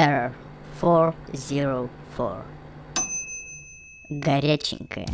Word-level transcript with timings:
Error 0.00 0.32
404. 0.80 2.42
Горяченькая. 4.08 5.06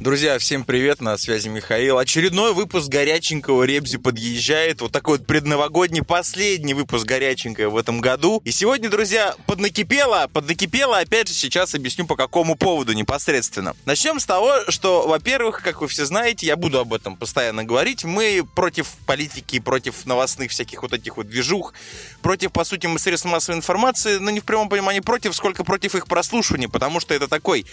Друзья, 0.00 0.38
всем 0.38 0.62
привет, 0.62 1.00
на 1.00 1.18
связи 1.18 1.48
Михаил. 1.48 1.98
Очередной 1.98 2.54
выпуск 2.54 2.88
горяченького 2.88 3.64
Ребзи 3.64 3.98
подъезжает. 3.98 4.80
Вот 4.80 4.92
такой 4.92 5.18
вот 5.18 5.26
предновогодний 5.26 6.04
последний 6.04 6.72
выпуск 6.72 7.04
горяченького 7.04 7.70
в 7.70 7.76
этом 7.76 8.00
году. 8.00 8.40
И 8.44 8.52
сегодня, 8.52 8.88
друзья, 8.88 9.34
поднакипело, 9.46 10.30
поднакипело, 10.32 10.98
опять 10.98 11.26
же, 11.26 11.34
сейчас 11.34 11.74
объясню 11.74 12.06
по 12.06 12.14
какому 12.14 12.54
поводу 12.54 12.92
непосредственно. 12.92 13.74
Начнем 13.86 14.20
с 14.20 14.24
того, 14.24 14.52
что, 14.68 15.08
во-первых, 15.08 15.62
как 15.64 15.80
вы 15.80 15.88
все 15.88 16.04
знаете, 16.04 16.46
я 16.46 16.54
буду 16.54 16.78
об 16.78 16.94
этом 16.94 17.16
постоянно 17.16 17.64
говорить, 17.64 18.04
мы 18.04 18.46
против 18.54 18.86
политики, 19.04 19.58
против 19.58 20.06
новостных 20.06 20.52
всяких 20.52 20.82
вот 20.82 20.92
этих 20.92 21.16
вот 21.16 21.26
движух, 21.26 21.74
против, 22.22 22.52
по 22.52 22.62
сути, 22.62 22.88
средств 22.98 23.26
массовой 23.26 23.56
информации, 23.56 24.18
но 24.18 24.30
не 24.30 24.38
в 24.38 24.44
прямом 24.44 24.68
понимании 24.68 25.00
против, 25.00 25.34
сколько 25.34 25.64
против 25.64 25.96
их 25.96 26.06
прослушивания, 26.06 26.68
потому 26.68 27.00
что 27.00 27.14
это 27.14 27.26
такой, 27.26 27.66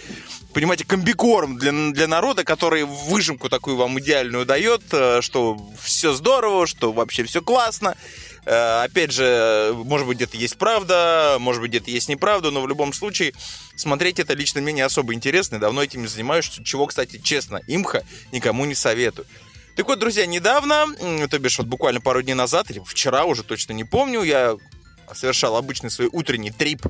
понимаете, 0.52 0.84
комбикорм 0.84 1.56
для, 1.56 1.70
для 1.92 2.15
народа, 2.16 2.44
который 2.44 2.84
выжимку 2.84 3.50
такую 3.50 3.76
вам 3.76 4.00
идеальную 4.00 4.46
дает, 4.46 4.82
э, 4.92 5.20
что 5.20 5.58
все 5.78 6.14
здорово, 6.14 6.66
что 6.66 6.92
вообще 6.92 7.24
все 7.24 7.42
классно. 7.42 7.94
Э, 8.46 8.84
опять 8.84 9.12
же, 9.12 9.74
может 9.84 10.06
быть, 10.06 10.16
где-то 10.16 10.38
есть 10.38 10.56
правда, 10.56 11.36
может 11.38 11.60
быть, 11.60 11.70
где-то 11.72 11.90
есть 11.90 12.08
неправда, 12.08 12.50
но 12.50 12.62
в 12.62 12.68
любом 12.68 12.94
случае 12.94 13.34
смотреть 13.76 14.18
это 14.18 14.32
лично 14.32 14.62
мне 14.62 14.72
не 14.72 14.80
особо 14.80 15.12
интересно. 15.12 15.58
Давно 15.58 15.82
этим 15.82 16.08
занимаюсь, 16.08 16.46
чего, 16.64 16.86
кстати, 16.86 17.20
честно, 17.22 17.60
имха 17.66 18.02
никому 18.32 18.64
не 18.64 18.74
советую. 18.74 19.26
Так 19.76 19.86
вот, 19.88 19.98
друзья, 19.98 20.24
недавно, 20.24 20.86
то 21.28 21.38
бишь 21.38 21.58
вот 21.58 21.66
буквально 21.66 22.00
пару 22.00 22.22
дней 22.22 22.32
назад, 22.32 22.70
или 22.70 22.80
вчера 22.82 23.26
уже 23.26 23.42
точно 23.42 23.74
не 23.74 23.84
помню, 23.84 24.22
я 24.22 24.56
совершал 25.14 25.54
обычный 25.54 25.90
свой 25.90 26.08
утренний 26.10 26.50
трип 26.50 26.86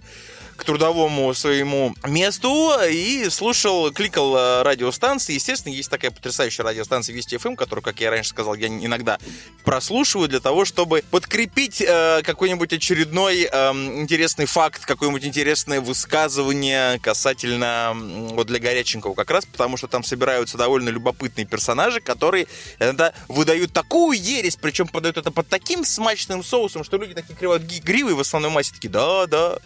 к 0.57 0.65
трудовому 0.65 1.33
своему 1.35 1.95
месту 2.05 2.73
и 2.91 3.29
слушал, 3.31 3.93
кликал 3.93 4.37
э, 4.37 4.63
радиостанции. 4.63 5.35
Естественно, 5.35 5.73
есть 5.73 5.91
такая 5.91 6.11
потрясающая 6.11 6.65
радиостанция 6.65 7.15
Вести 7.15 7.37
ФМ, 7.37 7.55
которую, 7.55 7.83
как 7.83 8.01
я 8.01 8.11
раньше 8.11 8.31
сказал, 8.31 8.55
я 8.55 8.69
иногда 8.69 9.19
прослушиваю 9.65 10.29
для 10.29 10.41
того, 10.41 10.65
чтобы 10.65 11.05
подкрепить 11.11 11.81
э, 11.81 12.23
какой-нибудь 12.23 12.73
очередной 12.73 13.49
э, 13.51 13.71
интересный 13.73 14.47
факт, 14.47 14.85
какое-нибудь 14.85 15.25
интересное 15.25 15.81
высказывание 15.81 16.99
касательно 17.01 17.93
вот 18.33 18.47
для 18.47 18.59
горяченького 18.59 19.15
как 19.15 19.31
раз, 19.31 19.45
потому 19.45 19.77
что 19.77 19.89
там 19.89 20.03
собираются 20.03 20.57
довольно 20.57 20.89
любопытные 20.89 21.47
персонажи, 21.47 22.01
которые 22.01 22.47
иногда 22.81 23.13
выдают 23.29 23.73
такую 23.73 24.19
ересь, 24.19 24.57
причем 24.57 24.89
подают 24.89 25.17
это 25.17 25.31
под 25.31 25.49
таким 25.49 25.85
смачным 25.85 26.43
соусом, 26.43 26.85
что 26.85 26.97
люди 26.97 27.15
такие 27.15 27.35
кривают 27.35 27.63
гривы 27.63 28.15
в 28.15 28.21
основной 28.21 28.51
массе 28.51 28.73
такие, 28.73 28.91
да, 28.91 29.27
да, 29.27 29.59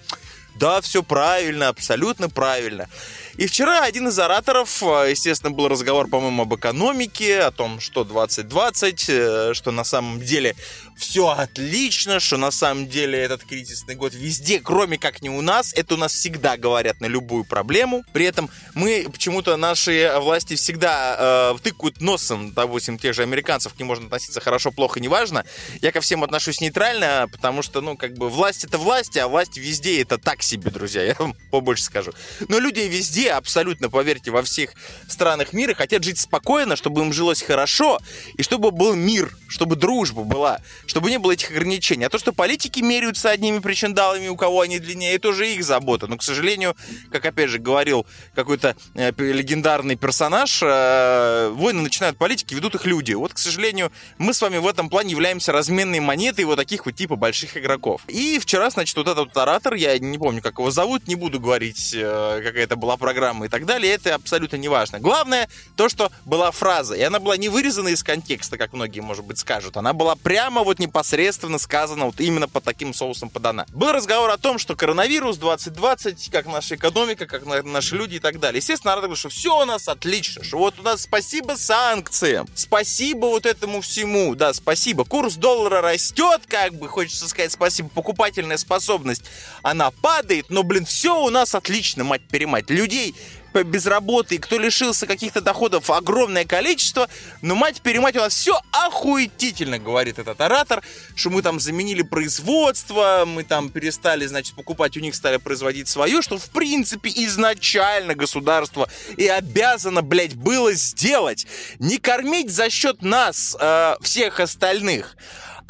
да, 0.56 0.80
все 0.80 1.02
правильно, 1.02 1.68
абсолютно 1.68 2.28
правильно. 2.28 2.88
И 3.36 3.46
вчера 3.46 3.84
один 3.84 4.08
из 4.08 4.18
ораторов, 4.18 4.82
э, 4.82 5.10
естественно, 5.10 5.50
был 5.50 5.68
разговор, 5.68 6.08
по-моему, 6.08 6.42
об 6.42 6.54
экономике, 6.54 7.40
о 7.40 7.50
том, 7.50 7.80
что 7.80 8.04
2020, 8.04 9.08
э, 9.08 9.54
что 9.54 9.70
на 9.70 9.84
самом 9.84 10.20
деле 10.20 10.54
все 11.00 11.28
отлично, 11.28 12.20
что 12.20 12.36
на 12.36 12.50
самом 12.50 12.86
деле 12.86 13.18
этот 13.18 13.42
кризисный 13.44 13.94
год 13.94 14.12
везде, 14.12 14.60
кроме 14.60 14.98
как 14.98 15.22
не 15.22 15.30
у 15.30 15.40
нас. 15.40 15.72
Это 15.72 15.94
у 15.94 15.96
нас 15.96 16.12
всегда 16.12 16.58
говорят 16.58 17.00
на 17.00 17.06
любую 17.06 17.44
проблему. 17.44 18.04
При 18.12 18.26
этом 18.26 18.50
мы 18.74 19.06
почему-то 19.10 19.56
наши 19.56 20.12
власти 20.18 20.56
всегда 20.56 21.54
э, 21.54 21.58
тыкают 21.62 22.02
носом, 22.02 22.52
допустим, 22.52 22.98
тех 22.98 23.14
же 23.14 23.22
американцев, 23.22 23.72
к 23.72 23.78
ним 23.78 23.88
можно 23.88 24.04
относиться 24.04 24.40
хорошо, 24.40 24.70
плохо, 24.70 25.00
неважно. 25.00 25.44
Я 25.80 25.92
ко 25.92 26.02
всем 26.02 26.22
отношусь 26.22 26.60
нейтрально, 26.60 27.26
потому 27.32 27.62
что, 27.62 27.80
ну, 27.80 27.96
как 27.96 28.14
бы 28.14 28.28
власть 28.28 28.64
это 28.64 28.76
власть, 28.76 29.16
а 29.16 29.28
власть 29.28 29.56
везде 29.56 30.02
это 30.02 30.18
так 30.18 30.39
себе, 30.42 30.70
друзья, 30.70 31.02
я 31.04 31.14
вам 31.18 31.34
побольше 31.50 31.84
скажу. 31.84 32.12
Но 32.48 32.58
люди 32.58 32.80
везде, 32.80 33.32
абсолютно, 33.32 33.90
поверьте, 33.90 34.30
во 34.30 34.42
всех 34.42 34.72
странах 35.08 35.52
мира 35.52 35.74
хотят 35.74 36.04
жить 36.04 36.18
спокойно, 36.18 36.76
чтобы 36.76 37.02
им 37.02 37.12
жилось 37.12 37.42
хорошо, 37.42 37.98
и 38.36 38.42
чтобы 38.42 38.70
был 38.70 38.94
мир, 38.94 39.36
чтобы 39.48 39.76
дружба 39.76 40.22
была, 40.22 40.60
чтобы 40.86 41.10
не 41.10 41.18
было 41.18 41.32
этих 41.32 41.50
ограничений. 41.50 42.04
А 42.04 42.08
то, 42.08 42.18
что 42.18 42.32
политики 42.32 42.80
меряются 42.80 43.30
одними 43.30 43.58
причиндалами, 43.58 44.28
у 44.28 44.36
кого 44.36 44.60
они 44.60 44.78
длиннее, 44.78 45.14
это 45.14 45.28
уже 45.28 45.52
их 45.52 45.64
забота. 45.64 46.06
Но, 46.06 46.16
к 46.16 46.22
сожалению, 46.22 46.76
как 47.10 47.24
опять 47.24 47.50
же 47.50 47.58
говорил 47.58 48.06
какой-то 48.34 48.76
э, 48.94 49.12
легендарный 49.18 49.96
персонаж, 49.96 50.60
э, 50.62 51.50
войны 51.54 51.82
начинают 51.82 52.16
политики, 52.16 52.54
ведут 52.54 52.74
их 52.74 52.86
люди. 52.86 53.12
Вот, 53.12 53.34
к 53.34 53.38
сожалению, 53.38 53.90
мы 54.18 54.34
с 54.34 54.40
вами 54.40 54.58
в 54.58 54.66
этом 54.66 54.88
плане 54.88 55.12
являемся 55.12 55.52
разменной 55.52 56.00
монетой 56.00 56.44
вот 56.44 56.56
таких 56.56 56.86
вот 56.86 56.94
типа 56.94 57.16
больших 57.16 57.56
игроков. 57.56 58.02
И 58.08 58.38
вчера, 58.38 58.70
значит, 58.70 58.96
вот 58.96 59.08
этот 59.08 59.28
вот 59.28 59.36
оратор, 59.36 59.74
я 59.74 59.98
не 59.98 60.18
помню, 60.18 60.29
как 60.38 60.58
его 60.58 60.70
зовут, 60.70 61.08
не 61.08 61.16
буду 61.16 61.40
говорить, 61.40 61.92
э, 61.94 62.42
какая 62.44 62.62
это 62.62 62.76
была 62.76 62.96
программа 62.96 63.46
и 63.46 63.48
так 63.48 63.66
далее, 63.66 63.92
это 63.92 64.14
абсолютно 64.14 64.56
не 64.56 64.68
важно. 64.68 65.00
Главное 65.00 65.48
то, 65.76 65.88
что 65.88 66.10
была 66.24 66.50
фраза, 66.50 66.94
и 66.94 67.02
она 67.02 67.18
была 67.18 67.36
не 67.36 67.48
вырезана 67.48 67.88
из 67.88 68.02
контекста, 68.02 68.56
как 68.58 68.72
многие, 68.72 69.00
может 69.00 69.24
быть, 69.24 69.38
скажут. 69.38 69.76
Она 69.76 69.92
была 69.92 70.14
прямо 70.14 70.62
вот 70.62 70.78
непосредственно 70.78 71.58
сказана 71.58 72.06
вот 72.06 72.20
именно 72.20 72.48
по 72.48 72.60
таким 72.60 72.94
соусам 72.94 73.30
подана. 73.30 73.66
Был 73.72 73.92
разговор 73.92 74.30
о 74.30 74.38
том, 74.38 74.58
что 74.58 74.76
коронавирус 74.76 75.38
2020, 75.38 76.30
как 76.30 76.46
наша 76.46 76.76
экономика, 76.76 77.26
как 77.26 77.44
наши 77.64 77.96
люди 77.96 78.16
и 78.16 78.18
так 78.20 78.38
далее. 78.38 78.58
Естественно, 78.58 78.92
народ 78.92 79.04
говорит, 79.04 79.18
что 79.18 79.28
все 79.28 79.62
у 79.62 79.64
нас 79.64 79.88
отлично, 79.88 80.44
что 80.44 80.58
вот 80.58 80.78
у 80.78 80.82
нас 80.82 81.02
спасибо 81.02 81.54
санкциям, 81.56 82.46
спасибо 82.54 83.26
вот 83.26 83.46
этому 83.46 83.80
всему, 83.80 84.34
да, 84.34 84.52
спасибо. 84.52 85.04
Курс 85.04 85.34
доллара 85.34 85.80
растет, 85.80 86.42
как 86.46 86.74
бы, 86.74 86.88
хочется 86.88 87.28
сказать 87.28 87.52
спасибо, 87.52 87.88
покупательная 87.88 88.58
способность, 88.58 89.24
она 89.62 89.90
падает, 89.90 90.19
но, 90.48 90.62
блин, 90.62 90.84
все 90.84 91.20
у 91.20 91.30
нас 91.30 91.54
отлично, 91.54 92.04
мать-перемать. 92.04 92.70
Людей 92.70 93.14
без 93.52 93.86
работы, 93.86 94.38
кто 94.38 94.58
лишился 94.58 95.06
каких-то 95.06 95.40
доходов 95.40 95.90
огромное 95.90 96.44
количество, 96.44 97.08
но 97.42 97.54
мать-перемать 97.54 98.16
у 98.16 98.20
нас 98.20 98.34
все 98.34 98.60
охуетительно, 98.70 99.78
говорит 99.78 100.18
этот 100.18 100.40
оратор, 100.40 100.82
что 101.14 101.30
мы 101.30 101.42
там 101.42 101.58
заменили 101.58 102.02
производство, 102.02 103.24
мы 103.26 103.44
там 103.44 103.70
перестали, 103.70 104.26
значит, 104.26 104.54
покупать 104.54 104.96
у 104.96 105.00
них, 105.00 105.14
стали 105.14 105.38
производить 105.38 105.88
свое, 105.88 106.22
что 106.22 106.38
в 106.38 106.50
принципе 106.50 107.10
изначально 107.14 108.14
государство 108.14 108.88
и 109.16 109.26
обязано, 109.26 110.02
блядь, 110.02 110.34
было 110.34 110.72
сделать. 110.72 111.46
Не 111.78 111.98
кормить 111.98 112.50
за 112.50 112.70
счет 112.70 113.02
нас, 113.02 113.56
э, 113.58 113.96
всех 114.00 114.40
остальных, 114.40 115.16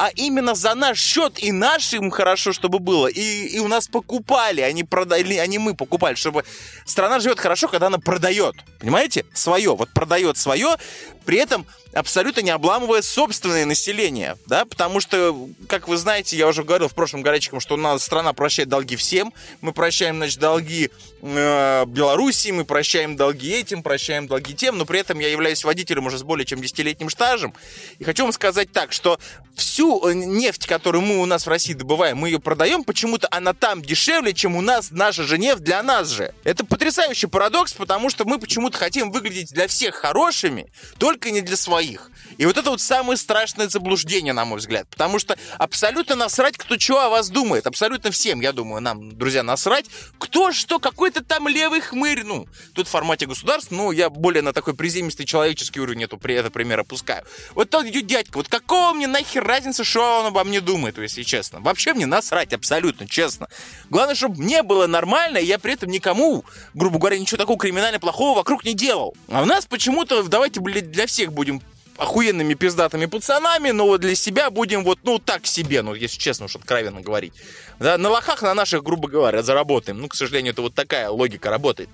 а 0.00 0.08
именно 0.16 0.54
за 0.54 0.74
наш 0.74 0.98
счет 0.98 1.38
и 1.44 1.52
нашим 1.52 2.10
хорошо, 2.10 2.54
чтобы 2.54 2.78
было, 2.78 3.06
и, 3.06 3.46
и 3.48 3.58
у 3.58 3.68
нас 3.68 3.86
покупали, 3.86 4.62
они 4.62 4.82
продали, 4.82 5.46
не 5.46 5.58
мы 5.58 5.74
покупали, 5.74 6.14
чтобы 6.14 6.42
страна 6.86 7.20
живет 7.20 7.38
хорошо, 7.38 7.68
когда 7.68 7.88
она 7.88 7.98
продает, 7.98 8.54
понимаете, 8.78 9.26
свое, 9.34 9.76
вот 9.76 9.90
продает 9.90 10.38
свое, 10.38 10.78
при 11.24 11.38
этом 11.38 11.66
абсолютно 11.92 12.40
не 12.40 12.50
обламывая 12.50 13.02
собственное 13.02 13.64
население, 13.66 14.36
да, 14.46 14.64
потому 14.64 15.00
что, 15.00 15.48
как 15.68 15.88
вы 15.88 15.96
знаете, 15.96 16.36
я 16.36 16.46
уже 16.46 16.62
говорил 16.62 16.88
в 16.88 16.94
прошлом 16.94 17.22
горячеком, 17.22 17.60
что 17.60 17.74
у 17.74 17.76
нас 17.76 18.02
страна 18.02 18.32
прощает 18.32 18.68
долги 18.68 18.96
всем, 18.96 19.32
мы 19.60 19.72
прощаем, 19.72 20.16
значит, 20.16 20.38
долги 20.38 20.90
э, 21.22 21.84
Белоруссии, 21.86 22.50
мы 22.50 22.64
прощаем 22.64 23.16
долги 23.16 23.50
этим, 23.50 23.82
прощаем 23.82 24.28
долги 24.28 24.54
тем, 24.54 24.78
но 24.78 24.84
при 24.84 25.00
этом 25.00 25.18
я 25.18 25.28
являюсь 25.28 25.64
водителем 25.64 26.06
уже 26.06 26.18
с 26.18 26.22
более 26.22 26.46
чем 26.46 26.60
десятилетним 26.60 27.10
стажем, 27.10 27.54
и 27.98 28.04
хочу 28.04 28.22
вам 28.22 28.32
сказать 28.32 28.70
так, 28.72 28.92
что 28.92 29.18
всю 29.54 30.06
э, 30.06 30.14
нефть, 30.14 30.66
которую 30.66 31.02
мы 31.02 31.18
у 31.18 31.26
нас 31.26 31.46
в 31.46 31.48
России 31.48 31.74
добываем, 31.74 32.18
мы 32.18 32.28
ее 32.28 32.38
продаем, 32.38 32.84
почему-то 32.84 33.28
она 33.30 33.52
там 33.52 33.82
дешевле, 33.82 34.32
чем 34.32 34.56
у 34.56 34.60
нас 34.60 34.90
наша 34.90 35.24
же 35.24 35.38
нефть 35.38 35.62
для 35.62 35.82
нас 35.82 36.08
же. 36.08 36.32
Это 36.44 36.64
потрясающий 36.64 37.26
парадокс, 37.26 37.72
потому 37.72 38.10
что 38.10 38.24
мы 38.24 38.38
почему-то 38.38 38.78
хотим 38.78 39.10
выглядеть 39.10 39.52
для 39.52 39.66
всех 39.66 39.96
хорошими, 39.96 40.72
только 41.10 41.32
не 41.32 41.40
для 41.40 41.56
своих. 41.56 42.08
И 42.38 42.46
вот 42.46 42.56
это 42.56 42.70
вот 42.70 42.80
самое 42.80 43.16
страшное 43.16 43.68
заблуждение, 43.68 44.32
на 44.32 44.44
мой 44.44 44.58
взгляд. 44.58 44.86
Потому 44.88 45.18
что 45.18 45.36
абсолютно 45.58 46.14
насрать, 46.14 46.56
кто 46.56 46.78
что 46.78 47.04
о 47.04 47.08
вас 47.08 47.30
думает. 47.30 47.66
Абсолютно 47.66 48.12
всем, 48.12 48.40
я 48.40 48.52
думаю, 48.52 48.80
нам, 48.80 49.10
друзья, 49.18 49.42
насрать. 49.42 49.86
Кто 50.18 50.52
что, 50.52 50.78
какой-то 50.78 51.24
там 51.24 51.48
левый 51.48 51.80
хмырь. 51.80 52.22
Ну, 52.22 52.46
тут 52.74 52.86
в 52.86 52.90
формате 52.90 53.26
государств, 53.26 53.72
ну, 53.72 53.90
я 53.90 54.08
более 54.08 54.42
на 54.42 54.52
такой 54.52 54.74
приземистый 54.74 55.26
человеческий 55.26 55.80
уровень 55.80 56.04
эту, 56.04 56.16
это 56.16 56.50
пример 56.50 56.78
опускаю. 56.78 57.24
Вот 57.56 57.70
тот 57.70 57.90
дядька, 57.90 58.36
вот 58.36 58.46
какого 58.46 58.92
мне 58.92 59.08
нахер 59.08 59.42
разница, 59.44 59.82
что 59.82 60.20
он 60.20 60.26
обо 60.26 60.44
мне 60.44 60.60
думает, 60.60 60.96
если 60.96 61.24
честно. 61.24 61.58
Вообще 61.58 61.92
мне 61.92 62.06
насрать, 62.06 62.52
абсолютно, 62.52 63.08
честно. 63.08 63.48
Главное, 63.90 64.14
чтобы 64.14 64.40
мне 64.40 64.62
было 64.62 64.86
нормально, 64.86 65.38
и 65.38 65.44
я 65.44 65.58
при 65.58 65.72
этом 65.72 65.90
никому, 65.90 66.44
грубо 66.74 67.00
говоря, 67.00 67.18
ничего 67.18 67.36
такого 67.36 67.58
криминально 67.58 67.98
плохого 67.98 68.36
вокруг 68.36 68.64
не 68.64 68.74
делал. 68.74 69.16
А 69.28 69.42
у 69.42 69.44
нас 69.44 69.66
почему-то, 69.66 70.22
давайте, 70.22 70.60
блядь, 70.60 70.92
для 71.00 71.06
всех 71.06 71.32
будем 71.32 71.62
охуенными 71.96 72.52
пиздатыми 72.52 73.06
пацанами, 73.06 73.70
но 73.70 73.86
вот 73.86 74.02
для 74.02 74.14
себя 74.14 74.50
будем 74.50 74.84
вот, 74.84 74.98
ну, 75.02 75.18
так 75.18 75.46
себе, 75.46 75.80
ну, 75.80 75.94
если 75.94 76.18
честно 76.18 76.44
уж 76.44 76.56
откровенно 76.56 77.00
говорить. 77.00 77.32
Да, 77.78 77.96
на 77.96 78.10
лохах 78.10 78.42
на 78.42 78.52
наших, 78.52 78.82
грубо 78.82 79.08
говоря, 79.08 79.42
заработаем. 79.42 79.98
Ну, 79.98 80.08
к 80.08 80.14
сожалению, 80.14 80.52
это 80.52 80.60
вот 80.60 80.74
такая 80.74 81.08
логика 81.08 81.48
работает. 81.48 81.88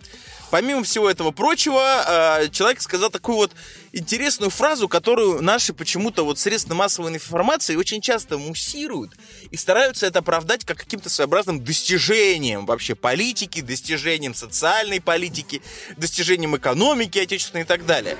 помимо 0.50 0.82
всего 0.82 1.08
этого 1.08 1.30
прочего, 1.30 2.40
э, 2.40 2.48
человек 2.50 2.80
сказал 2.80 3.10
такую 3.10 3.36
вот 3.36 3.52
интересную 3.92 4.50
фразу, 4.50 4.88
которую 4.88 5.40
наши 5.40 5.72
почему-то 5.72 6.24
вот 6.24 6.38
средства 6.38 6.74
массовой 6.74 7.10
информации 7.10 7.76
очень 7.76 8.00
часто 8.00 8.38
муссируют 8.38 9.12
и 9.52 9.56
стараются 9.56 10.06
это 10.06 10.18
оправдать 10.18 10.64
как 10.64 10.78
каким-то 10.78 11.10
своеобразным 11.10 11.62
достижением 11.62 12.66
вообще 12.66 12.96
политики, 12.96 13.60
достижением 13.60 14.34
социальной 14.34 15.00
политики, 15.00 15.62
достижением 15.96 16.56
экономики 16.56 17.20
отечественной 17.20 17.62
и 17.62 17.66
так 17.66 17.86
далее. 17.86 18.16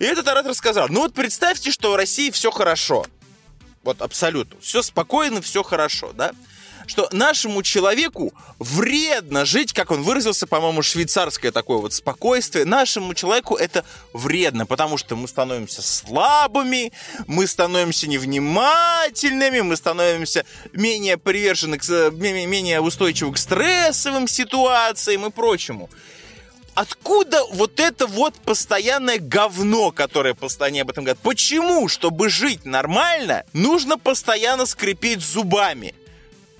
И 0.00 0.04
этот 0.04 0.26
оратор 0.26 0.54
сказал, 0.54 0.88
ну 0.88 1.02
вот 1.02 1.14
представьте, 1.14 1.70
что 1.70 1.92
в 1.92 1.96
России 1.96 2.30
все 2.30 2.50
хорошо. 2.50 3.06
Вот 3.84 4.00
абсолютно. 4.02 4.58
Все 4.60 4.82
спокойно, 4.82 5.40
все 5.42 5.62
хорошо, 5.62 6.12
да? 6.12 6.32
что 6.86 7.08
нашему 7.12 7.62
человеку 7.62 8.34
вредно 8.58 9.44
жить, 9.44 9.72
как 9.72 9.92
он 9.92 10.02
выразился, 10.02 10.48
по-моему, 10.48 10.82
швейцарское 10.82 11.52
такое 11.52 11.78
вот 11.78 11.92
спокойствие. 11.92 12.64
Нашему 12.64 13.14
человеку 13.14 13.54
это 13.54 13.84
вредно, 14.12 14.66
потому 14.66 14.96
что 14.96 15.14
мы 15.14 15.28
становимся 15.28 15.82
слабыми, 15.82 16.92
мы 17.28 17.46
становимся 17.46 18.08
невнимательными, 18.08 19.60
мы 19.60 19.76
становимся 19.76 20.44
менее 20.72 21.16
привержены, 21.16 21.78
к, 21.78 22.10
менее 22.10 22.80
устойчивы 22.80 23.34
к 23.34 23.38
стрессовым 23.38 24.26
ситуациям 24.26 25.26
и 25.26 25.30
прочему 25.30 25.88
откуда 26.80 27.44
вот 27.52 27.78
это 27.78 28.06
вот 28.06 28.34
постоянное 28.36 29.18
говно, 29.18 29.92
которое 29.92 30.32
постоянно 30.32 30.80
об 30.80 30.90
этом 30.90 31.04
говорят? 31.04 31.18
Почему, 31.22 31.88
чтобы 31.88 32.30
жить 32.30 32.64
нормально, 32.64 33.44
нужно 33.52 33.98
постоянно 33.98 34.64
скрипеть 34.64 35.20
зубами? 35.20 35.94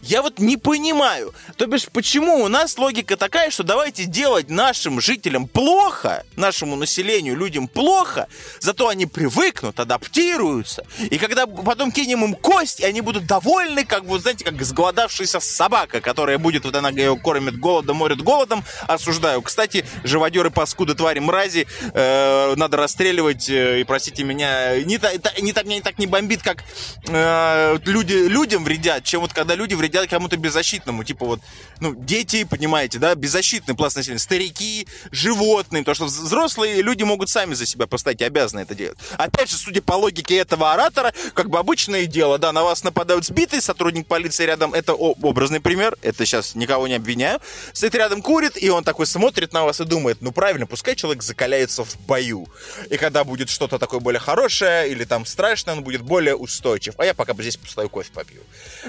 Я 0.03 0.23
вот 0.23 0.39
не 0.39 0.57
понимаю. 0.57 1.35
То 1.57 1.67
бишь, 1.67 1.87
почему 1.93 2.43
у 2.43 2.49
нас 2.49 2.79
логика 2.79 3.17
такая, 3.17 3.51
что 3.51 3.65
давайте 3.65 4.05
делать 4.05 4.49
нашим 4.49 5.01
жителям 5.01 5.47
плохо, 5.47 6.25
нашему 6.37 6.77
населению, 6.77 7.37
людям 7.37 7.69
плохо, 7.69 8.27
зато 8.61 8.89
они 8.89 9.05
привыкнут, 9.05 9.79
адаптируются. 9.79 10.87
И 11.11 11.19
когда 11.19 11.47
потом 11.47 11.93
кинем 11.93 12.25
им 12.25 12.35
кость, 12.35 12.83
они 12.83 13.03
будут 13.03 13.27
довольны, 13.27 13.85
как 13.85 14.05
вы 14.05 14.19
знаете, 14.21 14.45
как 14.45 14.63
сголодавшаяся 14.63 15.39
собака, 15.41 16.01
которая 16.01 16.39
будет, 16.39 16.65
вот 16.65 16.75
она 16.75 16.89
ее 16.89 17.17
кормит 17.17 17.59
голодом, 17.59 17.99
морит 17.99 18.23
голодом. 18.23 18.65
Осуждаю. 18.87 19.43
Кстати, 19.43 19.85
живодеры, 20.03 20.51
паскуды, 20.51 20.95
твари, 20.95 21.19
мрази, 21.19 21.67
э, 21.93 22.55
надо 22.57 22.79
расстреливать, 22.79 23.51
э, 23.51 23.81
и 23.81 23.85
простите 23.85 24.25
меня, 24.25 24.83
не, 24.83 24.97
та, 24.97 25.13
не, 25.41 25.53
так, 25.53 25.67
не 25.67 25.81
так 25.83 25.99
не 25.99 26.07
бомбит, 26.07 26.43
как 26.43 26.65
э, 27.07 27.79
люди, 27.85 28.15
людям 28.15 28.65
вредят, 28.65 29.05
чем 29.05 29.21
вот 29.21 29.35
когда 29.35 29.55
люди 29.55 29.75
вредят 29.75 29.90
делать 29.91 30.11
кому-то 30.11 30.37
беззащитному, 30.37 31.05
типа 31.05 31.27
вот, 31.27 31.41
ну, 31.81 31.95
дети, 31.95 32.45
понимаете, 32.45 32.99
да, 32.99 33.15
беззащитный 33.15 33.75
пласт 33.75 33.97
населения, 33.97 34.21
старики, 34.21 34.87
животные, 35.11 35.83
потому 35.83 35.95
что 35.95 36.05
взрослые 36.07 36.83
люди 36.83 37.03
могут 37.03 37.29
сами 37.29 37.55
за 37.55 37.67
себя 37.67 37.87
постоять 37.87 38.21
и 38.21 38.25
обязаны 38.25 38.61
это 38.61 38.75
делать. 38.75 38.99
Опять 39.17 39.51
же, 39.51 39.57
судя 39.57 39.83
по 39.83 39.95
логике 39.95 40.37
этого 40.37 40.73
оратора, 40.73 41.13
как 41.35 41.51
бы 41.51 41.59
обычное 41.59 42.07
дело, 42.07 42.39
да, 42.39 42.53
на 42.53 42.63
вас 42.63 42.85
нападают 42.85 43.25
сбитые, 43.25 43.61
сотрудник 43.61 44.07
полиции 44.07 44.45
рядом, 44.45 44.75
это 44.75 44.95
образный 44.95 45.61
пример, 45.61 45.97
это 46.03 46.25
сейчас 46.25 46.55
никого 46.55 46.89
не 46.89 46.95
обвиняю, 46.95 47.41
стоит 47.73 47.95
рядом, 47.95 48.23
курит, 48.23 48.61
и 48.63 48.71
он 48.71 48.85
такой 48.85 49.07
смотрит 49.07 49.53
на 49.53 49.65
вас 49.65 49.81
и 49.81 49.85
думает, 49.85 50.19
ну, 50.21 50.33
правильно, 50.33 50.67
пускай 50.67 50.97
человек 50.97 51.23
закаляется 51.23 51.85
в 51.85 51.97
бою, 52.07 52.49
и 52.89 52.97
когда 52.97 53.25
будет 53.25 53.51
что-то 53.51 53.79
такое 53.79 54.01
более 54.01 54.21
хорошее 54.21 54.91
или 54.91 55.05
там 55.05 55.27
страшное, 55.27 55.75
он 55.75 55.83
будет 55.83 56.03
более 56.03 56.37
устойчив, 56.37 56.95
а 56.99 57.05
я 57.05 57.15
пока 57.15 57.35
бы 57.35 57.43
здесь 57.43 57.57
постою 57.57 57.89
кофе 57.89 58.11
попью. 58.13 58.43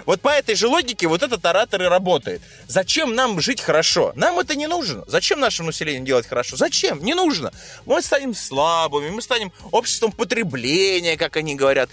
Вот 0.06 0.22
по 0.22 0.30
этой 0.30 0.56
же 0.56 0.68
логике 0.68 0.91
логике 0.92 1.08
вот 1.08 1.24
этот 1.24 1.46
оратор 1.46 1.82
и 1.82 1.86
работает. 1.86 2.42
Зачем 2.68 3.16
нам 3.16 3.40
жить 3.42 3.62
хорошо? 3.62 4.12
Нам 4.16 4.40
это 4.40 4.56
не 4.56 4.68
нужно. 4.68 5.04
Зачем 5.08 5.40
нашему 5.40 5.68
населению 5.68 6.06
делать 6.06 6.28
хорошо? 6.28 6.58
Зачем? 6.58 7.04
Не 7.04 7.14
нужно. 7.14 7.52
Мы 7.86 8.02
станем 8.02 8.34
слабыми, 8.34 9.10
мы 9.10 9.22
станем 9.22 9.52
обществом 9.72 10.12
потребления, 10.12 11.18
как 11.18 11.38
они 11.38 11.56
говорят. 11.56 11.90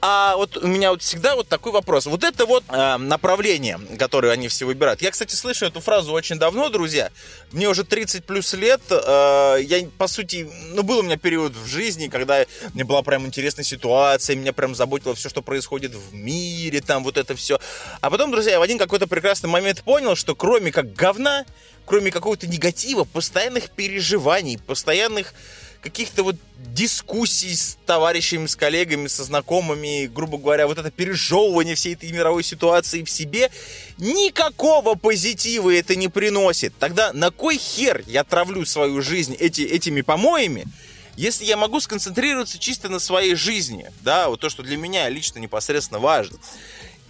А 0.00 0.36
вот 0.36 0.56
у 0.56 0.66
меня 0.66 0.90
вот 0.90 1.02
всегда 1.02 1.34
вот 1.34 1.48
такой 1.48 1.72
вопрос. 1.72 2.06
Вот 2.06 2.22
это 2.22 2.46
вот 2.46 2.62
э, 2.68 2.96
направление, 2.98 3.80
которое 3.98 4.32
они 4.32 4.46
все 4.46 4.64
выбирают. 4.64 5.02
Я, 5.02 5.10
кстати, 5.10 5.34
слышу 5.34 5.66
эту 5.66 5.80
фразу 5.80 6.12
очень 6.12 6.38
давно, 6.38 6.68
друзья. 6.68 7.10
Мне 7.50 7.68
уже 7.68 7.82
30 7.82 8.24
плюс 8.24 8.52
лет. 8.52 8.80
Э, 8.90 9.56
я, 9.60 9.88
по 9.98 10.06
сути, 10.06 10.48
ну, 10.72 10.84
был 10.84 10.98
у 10.98 11.02
меня 11.02 11.16
период 11.16 11.56
в 11.56 11.66
жизни, 11.66 12.06
когда 12.06 12.44
мне 12.74 12.84
была 12.84 13.02
прям 13.02 13.26
интересная 13.26 13.64
ситуация, 13.64 14.36
меня 14.36 14.52
прям 14.52 14.76
заботило 14.76 15.16
все, 15.16 15.28
что 15.28 15.42
происходит 15.42 15.92
в 15.94 16.14
мире, 16.14 16.80
там 16.80 17.02
вот 17.02 17.16
это 17.16 17.34
все. 17.34 17.58
А 18.00 18.08
потом, 18.08 18.30
друзья, 18.30 18.52
я 18.52 18.58
в 18.60 18.62
один 18.62 18.78
какой-то 18.78 19.08
прекрасный 19.08 19.50
момент 19.50 19.82
понял, 19.82 20.14
что 20.14 20.36
кроме 20.36 20.70
как 20.70 20.92
говна, 20.92 21.44
кроме 21.86 22.12
какого-то 22.12 22.46
негатива, 22.46 23.02
постоянных 23.02 23.70
переживаний, 23.70 24.58
постоянных 24.58 25.34
каких-то 25.80 26.22
вот 26.22 26.36
дискуссий 26.56 27.54
с 27.54 27.78
товарищами, 27.86 28.46
с 28.46 28.56
коллегами, 28.56 29.06
со 29.06 29.24
знакомыми, 29.24 30.06
грубо 30.06 30.38
говоря, 30.38 30.66
вот 30.66 30.78
это 30.78 30.90
пережевывание 30.90 31.74
всей 31.74 31.94
этой 31.94 32.10
мировой 32.12 32.42
ситуации 32.42 33.02
в 33.02 33.10
себе, 33.10 33.50
никакого 33.98 34.94
позитива 34.94 35.74
это 35.74 35.96
не 35.96 36.08
приносит. 36.08 36.74
Тогда 36.78 37.12
на 37.12 37.30
кой 37.30 37.58
хер 37.58 38.02
я 38.06 38.24
травлю 38.24 38.64
свою 38.64 39.02
жизнь 39.02 39.34
эти, 39.38 39.62
этими 39.62 40.00
помоями, 40.00 40.66
если 41.16 41.44
я 41.44 41.56
могу 41.56 41.80
сконцентрироваться 41.80 42.58
чисто 42.58 42.88
на 42.88 43.00
своей 43.00 43.34
жизни, 43.34 43.90
да, 44.02 44.28
вот 44.28 44.38
то, 44.38 44.48
что 44.48 44.62
для 44.62 44.76
меня 44.76 45.08
лично 45.08 45.40
непосредственно 45.40 45.98
важно. 45.98 46.38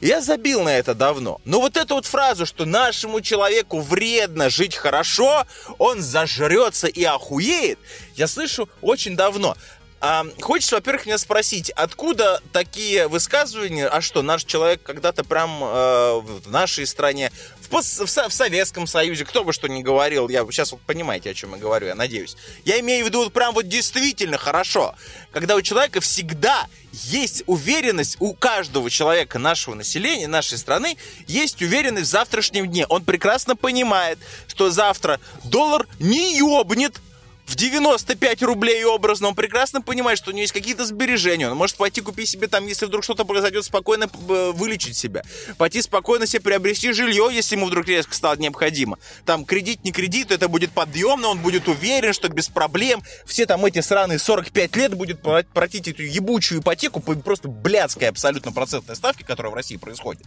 Я 0.00 0.20
забил 0.20 0.62
на 0.62 0.76
это 0.78 0.94
давно. 0.94 1.40
Но 1.44 1.60
вот 1.60 1.76
эту 1.76 1.94
вот 1.94 2.06
фразу, 2.06 2.46
что 2.46 2.64
нашему 2.64 3.20
человеку 3.20 3.80
вредно 3.80 4.48
жить 4.48 4.76
хорошо, 4.76 5.44
он 5.78 6.00
зажрется 6.00 6.86
и 6.86 7.02
охуеет, 7.02 7.78
я 8.14 8.28
слышу 8.28 8.68
очень 8.80 9.16
давно. 9.16 9.56
А, 10.00 10.24
хочется, 10.40 10.76
во-первых, 10.76 11.06
меня 11.06 11.18
спросить, 11.18 11.70
откуда 11.70 12.40
такие 12.52 13.08
высказывания, 13.08 13.88
а 13.88 14.00
что, 14.00 14.22
наш 14.22 14.44
человек 14.44 14.80
когда-то 14.84 15.24
прям 15.24 15.58
э, 15.60 16.20
в 16.20 16.48
нашей 16.48 16.86
стране 16.86 17.32
в, 17.70 17.80
в, 17.80 18.28
в 18.28 18.32
Советском 18.32 18.86
Союзе, 18.86 19.24
кто 19.24 19.44
бы 19.44 19.52
что 19.52 19.68
ни 19.68 19.82
говорил, 19.82 20.28
я 20.28 20.44
сейчас 20.50 20.72
вот 20.72 20.80
понимаете, 20.82 21.30
о 21.30 21.34
чем 21.34 21.52
я 21.54 21.58
говорю, 21.58 21.86
я 21.88 21.94
надеюсь. 21.94 22.36
Я 22.64 22.80
имею 22.80 23.04
в 23.04 23.08
виду 23.08 23.24
вот 23.24 23.32
прям 23.32 23.54
вот 23.54 23.68
действительно 23.68 24.38
хорошо, 24.38 24.94
когда 25.32 25.56
у 25.56 25.62
человека 25.62 26.00
всегда 26.00 26.66
есть 26.92 27.42
уверенность, 27.46 28.16
у 28.20 28.34
каждого 28.34 28.90
человека 28.90 29.38
нашего 29.38 29.74
населения, 29.74 30.26
нашей 30.26 30.58
страны, 30.58 30.96
есть 31.26 31.60
уверенность 31.62 32.08
в 32.08 32.10
завтрашнем 32.10 32.66
дне. 32.66 32.86
Он 32.86 33.04
прекрасно 33.04 33.56
понимает, 33.56 34.18
что 34.46 34.70
завтра 34.70 35.20
доллар 35.44 35.86
не 35.98 36.36
ёбнет, 36.38 37.00
в 37.48 37.56
95 37.56 38.42
рублей 38.42 38.84
образно, 38.84 39.28
он 39.28 39.34
прекрасно 39.34 39.80
понимает, 39.80 40.18
что 40.18 40.30
у 40.30 40.32
него 40.34 40.42
есть 40.42 40.52
какие-то 40.52 40.84
сбережения. 40.84 41.50
Он 41.50 41.56
может 41.56 41.76
пойти 41.76 42.02
купить 42.02 42.28
себе 42.28 42.46
там, 42.46 42.66
если 42.66 42.84
вдруг 42.84 43.02
что-то 43.02 43.24
произойдет, 43.24 43.64
спокойно 43.64 44.04
э, 44.04 44.52
вылечить 44.54 44.98
себя. 44.98 45.22
Пойти 45.56 45.80
спокойно 45.80 46.26
себе 46.26 46.42
приобрести 46.42 46.92
жилье, 46.92 47.30
если 47.32 47.56
ему 47.56 47.66
вдруг 47.66 47.88
резко 47.88 48.14
стало 48.14 48.36
необходимо. 48.36 48.98
Там 49.24 49.46
кредит, 49.46 49.82
не 49.82 49.92
кредит, 49.92 50.30
это 50.30 50.48
будет 50.48 50.72
подъемно, 50.72 51.28
он 51.28 51.38
будет 51.38 51.68
уверен, 51.68 52.12
что 52.12 52.28
без 52.28 52.48
проблем. 52.48 53.02
Все 53.24 53.46
там 53.46 53.64
эти 53.64 53.80
сраные 53.80 54.18
45 54.18 54.76
лет 54.76 54.94
будет 54.94 55.22
платить 55.22 55.88
эту 55.88 56.02
ебучую 56.02 56.60
ипотеку 56.60 57.00
по 57.00 57.14
просто 57.14 57.48
блядской 57.48 58.08
абсолютно 58.08 58.52
процентной 58.52 58.94
ставке, 58.94 59.24
которая 59.24 59.50
в 59.50 59.54
России 59.54 59.78
происходит. 59.78 60.22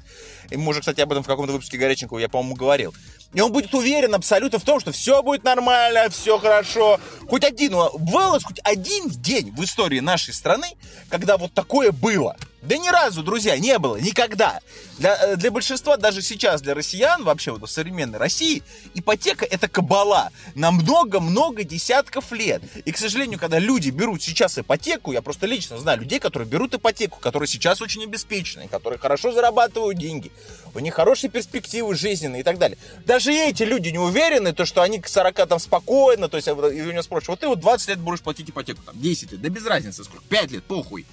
И 0.50 0.58
мы 0.58 0.70
уже, 0.70 0.80
кстати, 0.80 1.02
об 1.02 1.12
этом 1.12 1.24
в 1.24 1.28
каком-то 1.28 1.54
выпуске 1.54 1.78
Горяченкова, 1.78 2.18
я, 2.18 2.30
по-моему, 2.30 2.56
говорил. 2.56 2.96
И 3.34 3.40
он 3.40 3.52
будет 3.52 3.74
уверен 3.76 4.16
абсолютно 4.16 4.58
в 4.58 4.64
том, 4.64 4.80
что 4.80 4.92
все 4.92 5.22
будет 5.22 5.44
нормально, 5.44 6.10
все 6.10 6.40
хорошо. 6.40 7.00
Хоть 7.30 7.44
один, 7.44 7.72
бывало 7.72 8.40
хоть 8.40 8.60
один 8.64 9.10
день 9.10 9.52
в 9.52 9.64
истории 9.64 10.00
нашей 10.00 10.34
страны, 10.34 10.68
когда 11.10 11.38
вот 11.38 11.54
такое 11.54 11.92
было– 11.92 12.36
да 12.62 12.78
ни 12.78 12.90
разу, 12.90 13.24
друзья, 13.24 13.58
не 13.58 13.80
было, 13.80 13.98
никогда. 13.98 14.60
Для, 15.00 15.16
э, 15.16 15.36
для 15.36 15.50
большинства, 15.50 15.98
даже 15.98 16.22
сейчас, 16.22 16.62
для 16.62 16.76
россиян, 16.76 17.24
вообще 17.24 17.52
вот 17.52 17.68
в 17.68 17.72
современной 17.72 18.20
России, 18.20 18.62
ипотека 18.94 19.46
это 19.46 19.68
кабала 19.68 20.30
на 20.54 20.70
много-много 20.70 21.64
десятков 21.64 22.32
лет. 22.32 22.62
И, 22.86 22.92
к 22.92 22.98
сожалению, 23.00 23.40
когда 23.40 23.58
люди 23.58 23.90
берут 23.90 24.22
сейчас 24.22 24.60
ипотеку, 24.60 25.12
я 25.12 25.24
просто 25.24 25.48
лично 25.48 25.80
знаю 25.80 26.00
людей, 26.02 26.20
которые 26.20 26.48
берут 26.48 26.76
ипотеку, 26.76 27.20
которые 27.20 27.48
сейчас 27.48 27.82
очень 27.82 28.04
обеспечены, 28.04 28.68
которые 28.68 29.00
хорошо 29.00 29.32
зарабатывают 29.32 29.98
деньги, 29.98 30.32
у 30.76 30.80
них 30.80 30.94
хорошие 30.94 31.32
перспективы 31.32 31.96
жизненные 31.96 32.42
и 32.42 32.44
так 32.44 32.60
далее. 32.60 32.78
Даже 33.06 33.34
эти 33.34 33.64
люди 33.64 33.90
не 33.90 34.00
уверены, 34.00 34.54
то, 34.54 34.66
что 34.66 34.84
они 34.84 35.00
к 35.00 35.08
40 35.08 35.48
там 35.48 35.60
спокойно, 35.60 36.30
то 36.30 36.38
есть, 36.38 36.48
и 36.48 36.52
у 36.52 36.92
него 36.92 37.02
спрашивают, 37.02 37.28
вот 37.28 37.40
ты 37.40 37.48
вот 37.48 37.60
20 37.60 37.90
лет 37.90 38.00
будешь 38.00 38.22
платить 38.22 38.52
ипотеку, 38.52 38.84
там, 38.84 39.00
10 39.02 39.32
лет, 39.32 39.42
да 39.42 39.50
без 39.50 39.66
разницы 39.66 40.04
сколько, 40.04 40.24
5 40.30 40.52
лет, 40.52 40.64
похуй. 40.64 41.08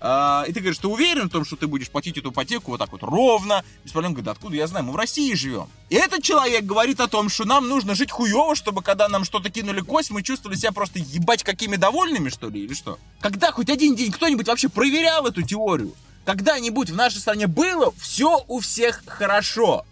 А, 0.00 0.44
и 0.48 0.52
ты 0.52 0.60
говоришь, 0.60 0.78
ты 0.78 0.88
уверен 0.88 1.28
в 1.28 1.32
том, 1.32 1.44
что 1.44 1.56
ты 1.56 1.66
будешь 1.66 1.90
платить 1.90 2.18
эту 2.18 2.30
ипотеку 2.30 2.72
вот 2.72 2.78
так 2.78 2.90
вот 2.92 3.02
ровно, 3.02 3.64
без 3.84 3.92
проблем? 3.92 4.12
Говорит, 4.12 4.28
откуда 4.28 4.56
я 4.56 4.66
знаю, 4.66 4.84
мы 4.84 4.92
в 4.92 4.96
России 4.96 5.34
живем. 5.34 5.68
И 5.90 5.94
этот 5.94 6.22
человек 6.22 6.64
говорит 6.64 7.00
о 7.00 7.08
том, 7.08 7.28
что 7.28 7.44
нам 7.44 7.68
нужно 7.68 7.94
жить 7.94 8.10
хуево, 8.10 8.56
чтобы 8.56 8.82
когда 8.82 9.08
нам 9.08 9.24
что-то 9.24 9.50
кинули 9.50 9.80
кость, 9.80 10.10
мы 10.10 10.22
чувствовали 10.22 10.56
себя 10.56 10.72
просто 10.72 10.98
ебать 10.98 11.44
какими 11.44 11.76
довольными, 11.76 12.30
что 12.30 12.48
ли, 12.48 12.64
или 12.64 12.74
что? 12.74 12.98
Когда 13.20 13.52
хоть 13.52 13.70
один 13.70 13.94
день 13.94 14.10
кто-нибудь 14.10 14.48
вообще 14.48 14.68
проверял 14.68 15.26
эту 15.26 15.42
теорию? 15.42 15.94
Когда-нибудь 16.24 16.90
в 16.90 16.94
нашей 16.94 17.18
стране 17.18 17.46
было 17.46 17.92
все 17.98 18.44
у 18.48 18.60
всех 18.60 19.02
хорошо. 19.06 19.84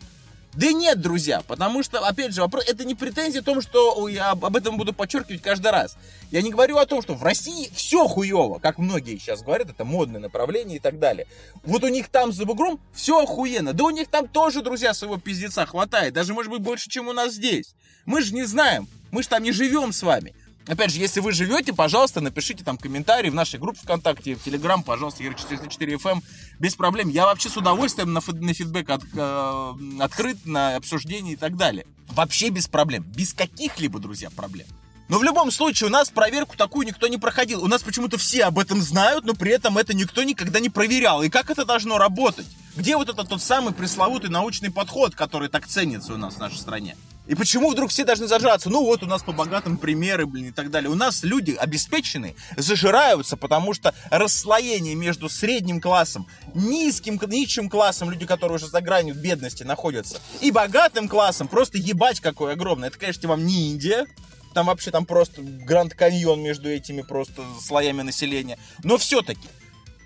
Да 0.54 0.72
нет, 0.72 1.00
друзья, 1.00 1.42
потому 1.46 1.84
что, 1.84 2.00
опять 2.00 2.34
же, 2.34 2.40
вопрос, 2.40 2.64
это 2.66 2.84
не 2.84 2.96
претензия 2.96 3.40
о 3.40 3.44
том, 3.44 3.60
что 3.60 4.08
я 4.08 4.30
об 4.30 4.56
этом 4.56 4.76
буду 4.76 4.92
подчеркивать 4.92 5.42
каждый 5.42 5.70
раз. 5.70 5.96
Я 6.32 6.42
не 6.42 6.50
говорю 6.50 6.78
о 6.78 6.86
том, 6.86 7.02
что 7.02 7.14
в 7.14 7.22
России 7.22 7.70
все 7.72 8.08
хуево, 8.08 8.58
как 8.58 8.78
многие 8.78 9.16
сейчас 9.16 9.42
говорят, 9.42 9.70
это 9.70 9.84
модное 9.84 10.20
направление 10.20 10.78
и 10.78 10.80
так 10.80 10.98
далее. 10.98 11.28
Вот 11.62 11.84
у 11.84 11.88
них 11.88 12.08
там 12.08 12.32
за 12.32 12.44
бугром 12.46 12.80
все 12.92 13.22
охуенно. 13.22 13.74
Да 13.74 13.84
у 13.84 13.90
них 13.90 14.08
там 14.08 14.26
тоже, 14.26 14.62
друзья, 14.62 14.92
своего 14.92 15.18
пиздеца 15.18 15.66
хватает. 15.66 16.14
Даже, 16.14 16.34
может 16.34 16.50
быть, 16.50 16.62
больше, 16.62 16.90
чем 16.90 17.06
у 17.06 17.12
нас 17.12 17.34
здесь. 17.34 17.74
Мы 18.04 18.20
же 18.20 18.34
не 18.34 18.42
знаем. 18.42 18.88
Мы 19.12 19.22
же 19.22 19.28
там 19.28 19.42
не 19.42 19.52
живем 19.52 19.92
с 19.92 20.02
вами. 20.02 20.34
Опять 20.66 20.92
же, 20.92 21.00
если 21.00 21.20
вы 21.20 21.32
живете, 21.32 21.72
пожалуйста, 21.72 22.20
напишите 22.20 22.64
там 22.64 22.76
комментарии 22.76 23.30
в 23.30 23.34
нашей 23.34 23.58
группе 23.58 23.80
ВКонтакте, 23.82 24.34
в 24.34 24.42
Телеграм, 24.42 24.82
пожалуйста, 24.82 25.24
Ира404 25.24 25.96
FM, 25.96 26.12
эм. 26.12 26.22
без 26.58 26.74
проблем. 26.74 27.08
Я 27.08 27.24
вообще 27.24 27.48
с 27.48 27.56
удовольствием 27.56 28.12
на, 28.12 28.20
на 28.20 28.54
фидбэк 28.54 28.90
от, 28.90 29.02
э, 29.14 29.72
открыт, 30.00 30.44
на 30.44 30.76
обсуждение 30.76 31.32
и 31.32 31.36
так 31.36 31.56
далее. 31.56 31.86
Вообще 32.08 32.50
без 32.50 32.68
проблем. 32.68 33.02
Без 33.02 33.32
каких-либо, 33.32 33.98
друзья, 33.98 34.30
проблем. 34.30 34.66
Но 35.08 35.18
в 35.18 35.24
любом 35.24 35.50
случае 35.50 35.88
у 35.88 35.90
нас 35.90 36.08
проверку 36.08 36.56
такую 36.56 36.86
никто 36.86 37.08
не 37.08 37.18
проходил. 37.18 37.64
У 37.64 37.66
нас 37.66 37.82
почему-то 37.82 38.16
все 38.16 38.44
об 38.44 38.60
этом 38.60 38.80
знают, 38.80 39.24
но 39.24 39.34
при 39.34 39.50
этом 39.50 39.76
это 39.76 39.92
никто 39.92 40.22
никогда 40.22 40.60
не 40.60 40.68
проверял. 40.68 41.22
И 41.22 41.28
как 41.28 41.50
это 41.50 41.64
должно 41.64 41.98
работать? 41.98 42.46
Где 42.76 42.96
вот 42.96 43.08
этот 43.08 43.28
тот 43.28 43.42
самый 43.42 43.74
пресловутый 43.74 44.30
научный 44.30 44.70
подход, 44.70 45.16
который 45.16 45.48
так 45.48 45.66
ценится 45.66 46.14
у 46.14 46.16
нас 46.16 46.34
в 46.34 46.38
нашей 46.38 46.58
стране? 46.58 46.96
И 47.30 47.36
почему 47.36 47.70
вдруг 47.70 47.90
все 47.90 48.04
должны 48.04 48.26
зажраться? 48.26 48.70
Ну 48.70 48.84
вот 48.84 49.04
у 49.04 49.06
нас 49.06 49.22
по 49.22 49.30
богатым 49.30 49.76
примеры, 49.78 50.26
блин, 50.26 50.48
и 50.48 50.50
так 50.50 50.68
далее. 50.68 50.90
У 50.90 50.96
нас 50.96 51.22
люди 51.22 51.52
обеспеченные 51.52 52.34
зажираются, 52.56 53.36
потому 53.36 53.72
что 53.72 53.94
расслоение 54.10 54.96
между 54.96 55.28
средним 55.28 55.80
классом, 55.80 56.26
низким, 56.54 57.20
низшим 57.28 57.70
классом, 57.70 58.10
люди, 58.10 58.26
которые 58.26 58.56
уже 58.56 58.66
за 58.66 58.80
гранью 58.80 59.14
бедности 59.14 59.62
находятся, 59.62 60.20
и 60.40 60.50
богатым 60.50 61.08
классом, 61.08 61.46
просто 61.46 61.78
ебать 61.78 62.18
какой 62.18 62.54
огромный. 62.54 62.88
Это, 62.88 62.98
конечно, 62.98 63.28
вам 63.28 63.46
не 63.46 63.70
Индия, 63.70 64.06
там 64.52 64.66
вообще 64.66 64.90
там 64.90 65.06
просто 65.06 65.40
Гранд 65.40 65.94
Каньон 65.94 66.42
между 66.42 66.68
этими 66.68 67.02
просто 67.02 67.44
слоями 67.62 68.02
населения. 68.02 68.58
Но 68.82 68.98
все-таки 68.98 69.46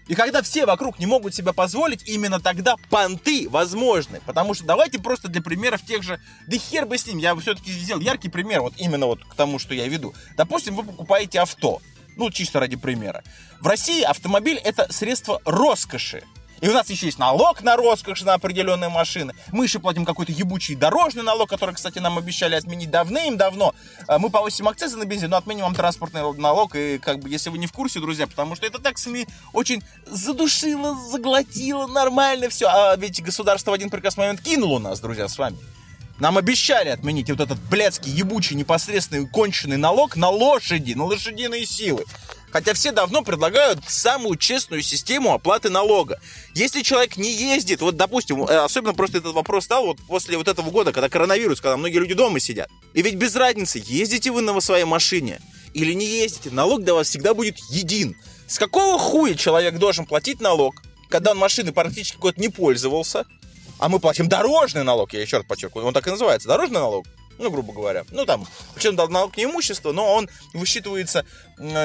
и 0.07 0.15
когда 0.15 0.43
все 0.43 0.67
вокруг 0.67 0.99
не 0.99 1.07
могут 1.07 1.35
себе 1.35 1.53
позволить, 1.53 2.07
именно 2.07 2.39
тогда 2.41 2.77
понты 2.91 3.49
возможны. 3.49 4.21
Потому 4.27 4.55
что 4.55 4.65
давайте 4.65 4.99
просто 4.99 5.29
для 5.29 5.41
примеров 5.41 5.83
тех 5.83 6.03
же... 6.03 6.21
Да 6.47 6.57
хер 6.59 6.87
бы 6.87 6.99
с 6.99 7.07
ним, 7.07 7.19
я 7.19 7.35
все-таки 7.37 7.73
сделал 7.73 8.01
яркий 8.01 8.29
пример, 8.29 8.61
вот 8.61 8.75
именно 8.77 9.07
вот 9.07 9.25
к 9.25 9.35
тому, 9.35 9.59
что 9.59 9.75
я 9.75 9.89
веду. 9.89 10.15
Допустим, 10.37 10.77
вы 10.77 10.85
покупаете 10.85 11.41
авто. 11.41 11.81
Ну, 12.17 12.31
чисто 12.31 12.61
ради 12.61 12.77
примера. 12.77 13.25
В 13.61 13.67
России 13.67 14.03
автомобиль 14.03 14.61
это 14.63 14.93
средство 14.93 15.41
роскоши. 15.45 16.23
И 16.65 16.69
у 16.69 16.73
нас 16.73 16.89
еще 16.89 17.05
есть 17.05 17.19
налог 17.19 17.61
на 17.61 17.77
роскошь 17.77 18.23
на 18.23 18.33
определенные 18.33 18.89
машины. 18.89 19.35
Мы 19.53 19.67
еще 19.67 19.81
платим 19.81 20.07
какой-то 20.07 20.33
ебучий 20.33 20.75
дорожный 20.75 21.23
налог, 21.23 21.51
который, 21.51 21.75
кстати, 21.75 21.99
нам 21.99 22.17
обещали 22.17 22.55
отменить 22.55 22.91
давным-давно. 22.91 23.75
А, 24.09 24.19
мы 24.19 24.31
повысим 24.31 24.67
акцизы 24.67 24.97
на 24.97 25.05
бензин, 25.05 25.29
но 25.29 25.37
отменим 25.37 25.65
вам 25.65 25.75
транспортный 25.75 26.23
налог. 26.39 26.75
И 26.75 26.97
как 26.97 27.19
бы, 27.19 27.29
если 27.29 27.51
вы 27.51 27.59
не 27.59 27.67
в 27.67 27.73
курсе, 27.73 28.01
друзья, 28.01 28.27
потому 28.27 28.57
что 28.57 28.65
это 28.65 28.79
так 28.79 28.97
СМИ 28.97 29.27
очень 29.53 29.83
задушило, 30.07 30.97
заглотило, 31.11 31.87
нормально 31.87 32.49
все. 32.49 32.69
А 32.69 32.97
ведь 32.97 33.23
государство 33.23 33.73
в 33.73 33.75
один 33.75 33.91
прекрасный 33.91 34.21
момент 34.21 34.41
кинуло 34.41 34.79
нас, 34.79 35.01
друзья, 35.01 35.29
с 35.29 35.37
вами. 35.37 35.59
Нам 36.19 36.39
обещали 36.39 36.89
отменить 36.89 37.29
вот 37.29 37.41
этот 37.41 37.59
блядский, 37.59 38.11
ебучий, 38.11 38.57
непосредственный, 38.57 39.27
конченый 39.27 39.77
налог 39.77 40.17
на 40.17 40.31
лошади, 40.31 40.95
на 40.95 41.05
лошадиные 41.05 41.67
силы. 41.67 42.05
Хотя 42.55 42.73
все 42.73 42.93
давно 42.93 43.23
предлагают 43.23 43.81
самую 43.89 44.37
честную 44.37 44.81
систему 44.81 45.35
оплаты 45.35 45.71
налога. 45.71 46.21
Если 46.55 46.83
человек 46.83 47.17
не 47.17 47.33
ездит, 47.33 47.81
вот, 47.81 47.97
допустим, 47.97 48.45
э, 48.45 48.59
особенно 48.59 48.95
просто 48.95 49.19
этот 49.19 49.35
вопрос 49.35 49.65
стал 49.65 49.87
вот 49.87 49.99
после 50.07 50.39
вот 50.39 50.47
этого 50.47 50.71
года, 50.71 50.93
когда 50.93 51.09
коронавирус, 51.09 51.61
когда 51.61 51.77
многие 51.77 51.99
люди 51.99 52.15
дома 52.15 52.39
сидят. 52.39 52.69
И 52.93 53.03
ведь 53.03 53.17
без 53.17 53.35
разницы, 53.35 53.83
ездите 53.85 54.31
вы 54.31 54.41
на 54.41 54.61
своей 54.61 54.85
машине 54.85 55.41
или 55.73 55.95
не 55.95 56.07
ездите, 56.07 56.51
налог 56.53 56.85
для 56.85 56.95
вас 56.95 57.09
всегда 57.09 57.35
будет 57.35 57.59
един. 57.71 58.17
С 58.47 58.61
какого 58.61 59.01
хуя 59.01 59.35
человек 59.35 59.77
должен 59.79 60.07
платить 60.07 60.41
налог, 60.41 60.81
когда 61.09 61.33
он 61.33 61.39
машины 61.39 61.73
практически 61.73 62.19
год 62.19 62.39
не 62.39 62.51
пользовался, 62.51 63.27
а 63.81 63.89
мы 63.89 63.99
платим 63.99 64.29
дорожный 64.29 64.85
налог, 64.85 65.13
я 65.13 65.23
еще 65.23 65.39
раз 65.39 65.47
подчеркиваю, 65.47 65.89
он 65.89 65.93
так 65.93 66.07
и 66.07 66.11
называется, 66.11 66.47
дорожный 66.47 66.79
налог 66.79 67.05
ну, 67.39 67.51
грубо 67.51 67.73
говоря. 67.73 68.05
Ну, 68.11 68.25
там, 68.27 68.47
причем 68.75 68.95
налог 68.95 69.37
не 69.37 69.45
имущество, 69.45 69.93
но 69.93 70.15
он 70.15 70.29
высчитывается 70.53 71.25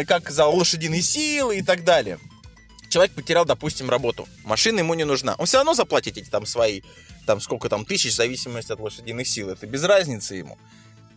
как 0.08 0.30
за 0.30 0.46
лошадиные 0.46 1.02
силы 1.02 1.58
и 1.58 1.62
так 1.62 1.84
далее. 1.84 2.20
Человек 2.90 3.14
потерял, 3.14 3.46
допустим, 3.46 3.90
работу. 3.90 4.28
Машина 4.44 4.80
ему 4.80 4.94
не 4.96 5.04
нужна. 5.04 5.36
Он 5.38 5.46
все 5.46 5.58
равно 5.58 5.74
заплатит 5.74 6.18
эти 6.18 6.30
там 6.30 6.46
свои, 6.46 6.82
там 7.28 7.40
сколько 7.40 7.70
там 7.70 7.86
тысяч, 7.86 8.14
в 8.14 8.16
зависимости 8.16 8.72
от 8.72 8.80
лошадиных 8.80 9.28
сил. 9.28 9.50
Это 9.50 9.68
без 9.68 9.84
разницы 9.84 10.36
ему. 10.36 10.58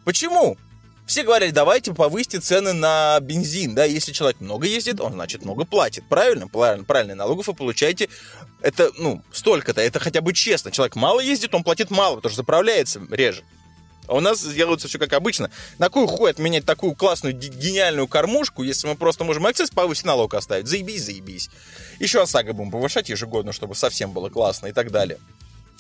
Почему? 0.05 0.59
Все 1.07 1.25
говорили, 1.25 1.51
давайте 1.51 1.93
повысьте 1.93 2.39
цены 2.39 2.73
на 2.73 3.19
бензин, 3.21 3.75
да, 3.75 3.85
если 3.85 4.12
человек 4.12 4.41
много 4.41 4.69
ездит, 4.69 5.01
он, 5.01 5.15
значит, 5.15 5.45
много 5.45 5.65
платит, 5.65 6.05
правильно? 6.09 6.47
Правильно, 6.47 6.85
правильно, 6.85 7.15
налогов 7.17 7.49
вы 7.49 7.55
получаете, 7.55 8.09
это, 8.61 8.91
ну, 8.97 9.21
столько-то, 9.33 9.81
это 9.81 9.99
хотя 9.99 10.21
бы 10.21 10.33
честно. 10.33 10.71
Человек 10.71 10.95
мало 10.95 11.19
ездит, 11.19 11.55
он 11.57 11.65
платит 11.65 11.91
мало, 11.91 12.17
потому 12.17 12.31
что 12.31 12.43
заправляется 12.43 13.01
реже. 13.11 13.43
А 14.09 14.14
у 14.16 14.21
нас 14.21 14.44
делается 14.44 14.88
все 14.88 14.99
как 14.99 15.12
обычно. 15.12 15.50
На 15.78 15.88
кой 15.88 16.06
хуй 16.06 16.30
отменять 16.30 16.64
такую 16.64 16.94
классную, 16.94 17.35
гениальную 17.35 18.09
кормушку, 18.09 18.62
если 18.62 18.88
мы 18.88 18.97
просто 18.97 19.25
можем 19.25 19.47
акцесс 19.47 19.71
повысить 19.71 20.04
налог 20.04 20.35
оставить? 20.35 20.66
Заебись, 20.66 21.04
заебись. 21.04 21.50
Еще 22.00 22.21
ОСАГО 22.21 22.52
будем 22.52 22.71
повышать 22.71 23.09
ежегодно, 23.09 23.52
чтобы 23.52 23.75
совсем 23.75 24.12
было 24.12 24.28
классно 24.28 24.66
и 24.66 24.73
так 24.73 24.90
далее. 24.90 25.18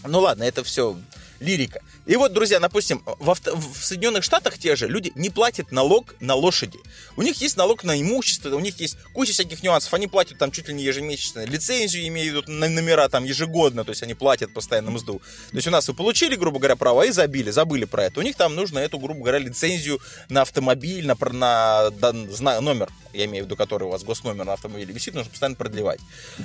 Ну 0.04 0.20
ладно, 0.20 0.42
это 0.44 0.64
все 0.64 0.96
лирика. 1.42 1.80
И 2.06 2.16
вот, 2.16 2.32
друзья, 2.32 2.58
допустим, 2.58 3.02
в, 3.04 3.30
авто, 3.30 3.54
в 3.54 3.84
Соединенных 3.84 4.24
Штатах 4.24 4.58
те 4.58 4.74
же 4.74 4.88
люди 4.88 5.12
не 5.14 5.30
платят 5.30 5.70
налог 5.70 6.14
на 6.20 6.34
лошади. 6.34 6.78
У 7.16 7.22
них 7.22 7.40
есть 7.40 7.56
налог 7.56 7.84
на 7.84 8.00
имущество, 8.00 8.54
у 8.56 8.60
них 8.60 8.80
есть 8.80 8.96
куча 9.12 9.32
всяких 9.32 9.62
нюансов. 9.62 9.92
Они 9.94 10.06
платят 10.06 10.38
там 10.38 10.50
чуть 10.50 10.68
ли 10.68 10.74
не 10.74 10.82
ежемесячно. 10.82 11.44
Лицензию 11.44 12.06
имеют 12.08 12.48
номера 12.48 13.08
там 13.08 13.24
ежегодно, 13.24 13.84
то 13.84 13.90
есть 13.90 14.02
они 14.02 14.14
платят 14.14 14.52
постоянно 14.52 14.90
мзду. 14.90 15.20
То 15.50 15.56
есть 15.56 15.68
у 15.68 15.70
нас 15.70 15.86
вы 15.88 15.94
получили, 15.94 16.34
грубо 16.34 16.58
говоря, 16.58 16.76
права 16.76 17.04
и 17.04 17.10
забили, 17.10 17.50
забыли 17.50 17.84
про 17.84 18.04
это. 18.04 18.20
У 18.20 18.22
них 18.22 18.36
там 18.36 18.54
нужно 18.54 18.78
эту, 18.78 18.98
грубо 18.98 19.20
говоря, 19.20 19.38
лицензию 19.38 20.00
на 20.28 20.42
автомобиль, 20.42 21.06
на, 21.06 21.16
на, 21.20 21.90
на 21.90 22.60
номер, 22.60 22.88
я 23.12 23.26
имею 23.26 23.44
в 23.44 23.46
виду, 23.46 23.56
который 23.56 23.84
у 23.84 23.90
вас 23.90 24.02
госномер 24.02 24.44
на 24.44 24.54
автомобиле 24.54 24.92
висит, 24.92 25.14
нужно 25.14 25.30
постоянно 25.30 25.56
продлевать. 25.56 26.00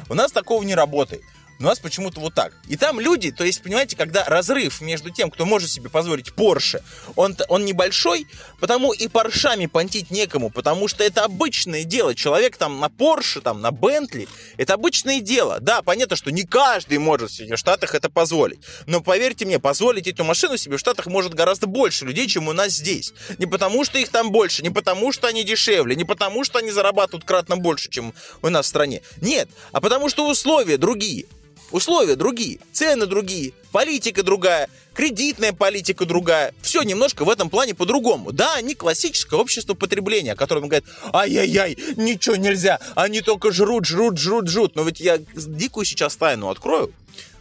У 0.09 0.13
нас 0.13 0.31
такого 0.31 0.63
не 0.63 0.75
работает. 0.75 1.21
У 1.59 1.63
нас 1.63 1.79
почему-то 1.79 2.19
вот 2.19 2.35
так. 2.35 2.53
И 2.67 2.77
там 2.77 2.99
люди, 2.99 3.31
то 3.31 3.43
есть, 3.43 3.63
понимаете, 3.63 3.95
когда 3.95 4.23
разрыв 4.25 4.79
между 4.81 5.09
тем, 5.09 5.31
кто 5.31 5.45
может 5.45 5.71
себе 5.71 5.89
позволить 5.89 6.33
Порше, 6.33 6.83
он, 7.15 7.35
он 7.47 7.65
небольшой, 7.65 8.27
потому 8.59 8.93
и 8.93 9.07
Поршами 9.07 9.65
понтить 9.65 10.11
некому, 10.11 10.51
потому 10.51 10.87
что 10.87 11.03
это 11.03 11.23
обычное 11.23 11.83
дело. 11.83 12.13
Человек 12.13 12.57
там 12.57 12.79
на 12.79 12.89
Порше, 12.89 13.41
там 13.41 13.61
на 13.61 13.71
Бентли, 13.71 14.27
это 14.57 14.75
обычное 14.75 15.19
дело. 15.19 15.59
Да, 15.59 15.81
понятно, 15.81 16.15
что 16.15 16.31
не 16.31 16.43
каждый 16.43 16.99
может 16.99 17.31
себе 17.31 17.55
в 17.55 17.59
Штатах 17.59 17.95
это 17.95 18.09
позволить. 18.09 18.59
Но 18.85 19.01
поверьте 19.01 19.45
мне, 19.45 19.59
позволить 19.59 20.07
эту 20.07 20.23
машину 20.23 20.57
себе 20.57 20.77
в 20.77 20.79
Штатах 20.79 21.07
может 21.07 21.33
гораздо 21.33 21.65
больше 21.65 22.05
людей, 22.05 22.27
чем 22.27 22.47
у 22.47 22.53
нас 22.53 22.73
здесь. 22.73 23.13
Не 23.39 23.47
потому, 23.47 23.83
что 23.83 23.97
их 23.97 24.09
там 24.09 24.31
больше, 24.31 24.61
не 24.61 24.69
потому, 24.69 25.11
что 25.11 25.27
они 25.27 25.43
дешевле, 25.43 25.95
не 25.95 26.03
потому, 26.03 26.43
что 26.43 26.59
они 26.59 26.69
зарабатывают 26.69 27.25
кратно 27.25 27.57
больше, 27.57 27.89
чем 27.89 28.13
у 28.43 28.49
нас 28.49 28.67
в 28.67 28.69
стране. 28.69 29.01
Нет, 29.21 29.49
а 29.71 29.81
потому 29.81 30.09
что 30.09 30.29
условия 30.29 30.77
другие. 30.77 31.25
Условия 31.71 32.15
другие, 32.15 32.59
цены 32.71 33.05
другие, 33.07 33.53
политика 33.71 34.23
другая, 34.23 34.69
кредитная 34.93 35.51
политика 35.51 36.05
другая. 36.05 36.53
Все 36.61 36.81
немножко 36.83 37.25
в 37.25 37.29
этом 37.29 37.49
плане 37.49 37.73
по-другому. 37.73 38.31
Да, 38.31 38.55
они 38.55 38.73
классическое 38.73 39.39
общество 39.39 39.73
потребления, 39.73 40.33
о 40.33 40.35
котором 40.35 40.63
говорят, 40.63 40.85
ай-яй-яй, 41.13 41.77
ничего 41.97 42.35
нельзя, 42.35 42.79
они 42.95 43.21
только 43.21 43.51
жрут, 43.51 43.85
жрут, 43.85 44.17
жрут, 44.17 44.47
жрут. 44.47 44.75
Но 44.75 44.83
ведь 44.83 44.99
я 44.99 45.19
дикую 45.35 45.85
сейчас 45.85 46.15
тайну 46.15 46.49
открою, 46.49 46.93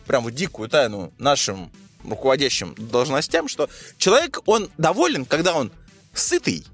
прям 0.06 0.24
вот 0.24 0.34
дикую 0.34 0.68
тайну 0.68 1.12
нашим 1.18 1.70
руководящим 2.04 2.74
должностям, 2.76 3.48
что 3.48 3.68
человек, 3.98 4.40
он 4.46 4.70
доволен, 4.76 5.24
когда 5.24 5.54
он 5.54 5.70
сытый, 6.18 6.64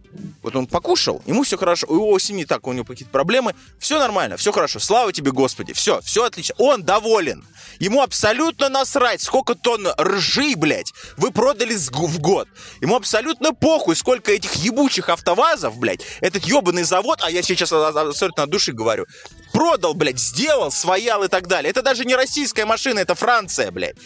вот 0.43 0.57
он 0.57 0.67
покушал, 0.67 1.23
ему 1.27 1.43
все 1.43 1.57
хорошо, 1.57 1.87
у 1.89 1.95
его 1.95 2.19
семьи 2.19 2.45
так, 2.45 2.67
у 2.67 2.73
него 2.73 2.85
какие-то 2.85 3.11
проблемы, 3.11 3.55
все 3.79 3.99
нормально, 3.99 4.37
все 4.37 4.53
хорошо, 4.53 4.79
слава 4.79 5.13
тебе, 5.13 5.31
Господи, 5.31 5.73
все, 5.73 6.01
все 6.03 6.25
отлично, 6.25 6.55
он 6.59 6.83
доволен. 6.83 7.45
Ему 7.79 8.03
абсолютно 8.03 8.69
насрать, 8.69 9.23
сколько 9.23 9.55
тонн 9.55 9.89
ржи, 9.99 10.55
блядь, 10.57 10.93
вы 11.17 11.31
продали 11.31 11.75
в 11.75 12.19
год. 12.21 12.49
Ему 12.81 12.97
абсолютно 12.97 13.55
похуй, 13.55 13.97
сколько 13.97 14.33
этих 14.33 14.55
ебучих 14.57 15.09
автовазов, 15.09 15.79
блядь, 15.79 16.03
этот 16.21 16.45
ебаный 16.45 16.85
завод, 16.85 17.21
а 17.23 17.31
я 17.31 17.43
сейчас 17.43 17.73
абсолютно 17.73 18.43
от 18.43 18.51
души 18.51 18.73
говорю, 18.73 19.07
продал, 19.53 19.95
блядь, 19.95 20.19
сделал, 20.19 20.71
своял 20.71 21.23
и 21.25 21.29
так 21.29 21.47
далее. 21.47 21.71
Это 21.71 21.83
даже 21.83 22.05
не 22.05 22.15
российская 22.15 22.67
машина, 22.67 22.99
это 22.99 23.15
Франция, 23.15 23.71
блядь. 23.71 23.97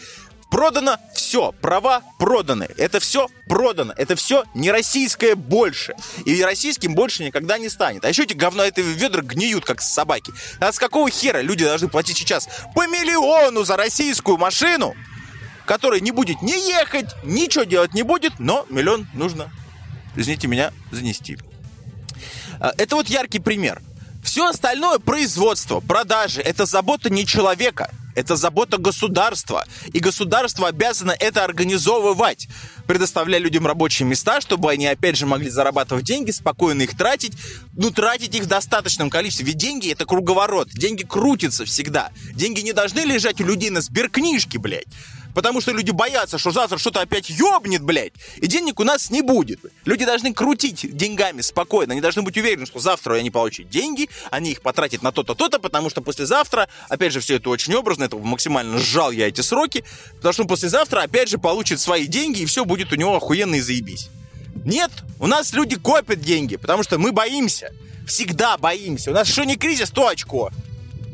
Продано 0.49 0.97
все, 1.13 1.51
права 1.51 2.01
проданы. 2.17 2.69
Это 2.77 2.99
все 2.99 3.27
продано. 3.47 3.93
Это 3.97 4.15
все 4.15 4.45
не 4.53 4.71
российское 4.71 5.35
больше. 5.35 5.95
И 6.25 6.41
российским 6.41 6.95
больше 6.95 7.23
никогда 7.23 7.57
не 7.57 7.69
станет. 7.69 8.05
А 8.05 8.09
еще 8.09 8.23
эти 8.23 8.33
говно, 8.33 8.63
эти 8.63 8.79
ведра 8.79 9.21
гниют, 9.21 9.65
как 9.65 9.81
собаки. 9.81 10.31
А 10.59 10.71
с 10.71 10.79
какого 10.79 11.09
хера 11.09 11.41
люди 11.41 11.65
должны 11.65 11.89
платить 11.89 12.17
сейчас 12.17 12.47
по 12.73 12.87
миллиону 12.87 13.63
за 13.63 13.77
российскую 13.77 14.37
машину? 14.37 14.95
который 15.67 16.01
не 16.01 16.11
будет 16.11 16.41
ни 16.41 16.53
ехать, 16.69 17.13
ничего 17.23 17.65
делать 17.65 17.93
не 17.93 18.01
будет, 18.01 18.39
но 18.39 18.65
миллион 18.69 19.05
нужно, 19.13 19.51
извините 20.15 20.47
меня, 20.47 20.71
занести. 20.91 21.37
А, 22.59 22.73
это 22.77 22.95
вот 22.95 23.07
яркий 23.07 23.39
пример. 23.39 23.81
Все 24.23 24.47
остальное 24.47 24.97
производство, 24.97 25.79
продажи, 25.79 26.41
это 26.41 26.65
забота 26.65 27.09
не 27.09 27.25
человека, 27.25 27.91
это 28.17 28.35
забота 28.35 28.79
государства. 28.79 29.65
И 29.93 29.99
государство 29.99 30.67
обязано 30.67 31.15
это 31.17 31.43
организовывать, 31.43 32.47
предоставляя 32.87 33.39
людям 33.39 33.67
рабочие 33.67 34.07
места, 34.07 34.41
чтобы 34.41 34.71
они, 34.71 34.87
опять 34.87 35.15
же, 35.15 35.27
могли 35.27 35.51
зарабатывать 35.51 36.03
деньги, 36.03 36.31
спокойно 36.31 36.81
их 36.81 36.97
тратить, 36.97 37.33
ну, 37.73 37.91
тратить 37.91 38.33
их 38.33 38.45
в 38.45 38.47
достаточном 38.47 39.11
количестве. 39.11 39.45
Ведь 39.45 39.57
деньги— 39.57 39.91
это 39.91 40.05
круговорот, 40.05 40.69
деньги 40.69 41.03
крутятся 41.03 41.63
всегда. 41.65 42.09
Деньги 42.33 42.61
не 42.61 42.73
должны 42.73 43.01
лежать 43.01 43.39
у 43.39 43.45
людей 43.45 43.69
на 43.69 43.81
сберкнижке, 43.81 44.57
блядь. 44.57 44.87
Потому 45.37 45.61
что 45.61 45.71
люди 45.71 45.91
боятся, 45.91 46.39
что 46.39 46.49
завтра 46.49 46.79
что-то 46.79 46.99
опять 46.99 47.29
ёбнет, 47.29 47.83
блядь, 47.83 48.13
и 48.37 48.47
денег 48.47 48.79
у 48.79 48.83
нас 48.83 49.11
не 49.11 49.21
будет. 49.21 49.59
Люди 49.85 50.03
должны 50.03 50.33
крутить 50.33 50.97
деньгами 50.97 51.41
спокойно. 51.41 51.91
Они 51.91 52.01
должны 52.01 52.23
быть 52.23 52.35
уверены, 52.37 52.65
что 52.65 52.79
завтра 52.79 53.13
они 53.13 53.29
получат 53.29 53.69
деньги, 53.69 54.09
они 54.31 54.53
их 54.53 54.63
потратят 54.63 55.03
на 55.03 55.11
то-то, 55.11 55.35
то-то, 55.35 55.59
потому 55.59 55.91
что 55.91 56.01
послезавтра, 56.01 56.67
опять 56.89 57.13
же, 57.13 57.19
все 57.19 57.35
это 57.35 57.51
очень 57.51 57.75
образно, 57.75 58.05
это 58.05 58.17
максимально 58.17 58.79
сжал 58.79 59.11
я 59.11 59.27
эти 59.27 59.41
сроки, 59.41 59.83
потому 60.15 60.33
что 60.33 60.45
послезавтра, 60.45 61.01
опять 61.01 61.29
же, 61.29 61.37
получит 61.37 61.79
свои 61.79 62.07
деньги, 62.07 62.41
и 62.41 62.45
все 62.47 62.65
будет 62.65 62.91
у 62.91 62.95
него 62.95 63.15
охуенно 63.15 63.53
и 63.53 63.61
заебись. 63.61 64.09
Нет, 64.65 64.89
у 65.19 65.27
нас 65.27 65.53
люди 65.53 65.75
копят 65.75 66.19
деньги, 66.19 66.55
потому 66.55 66.81
что 66.81 66.97
мы 66.97 67.11
боимся. 67.11 67.71
Всегда 68.07 68.57
боимся. 68.57 69.11
У 69.11 69.13
нас 69.13 69.27
что 69.27 69.43
не 69.43 69.55
кризис, 69.55 69.91
то 69.91 70.07
очко. 70.07 70.49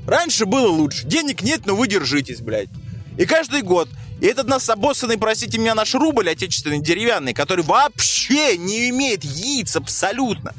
Раньше 0.07 0.45
было 0.45 0.69
лучше. 0.69 1.05
Денег 1.05 1.41
нет, 1.41 1.65
но 1.65 1.75
вы 1.75 1.89
держитесь, 1.89 2.39
блядь. 2.39 2.69
И 3.17 3.25
каждый 3.25 3.61
год 3.61 3.89
и 4.21 4.25
этот 4.25 4.47
нас 4.47 4.69
обоссанный, 4.69 5.17
простите 5.17 5.57
меня, 5.57 5.75
наш 5.75 5.93
рубль 5.95 6.29
отечественный 6.29 6.79
деревянный, 6.79 7.33
который 7.33 7.63
вообще 7.63 8.57
не 8.57 8.89
имеет 8.89 9.23
яиц 9.23 9.75
абсолютно. 9.75 10.53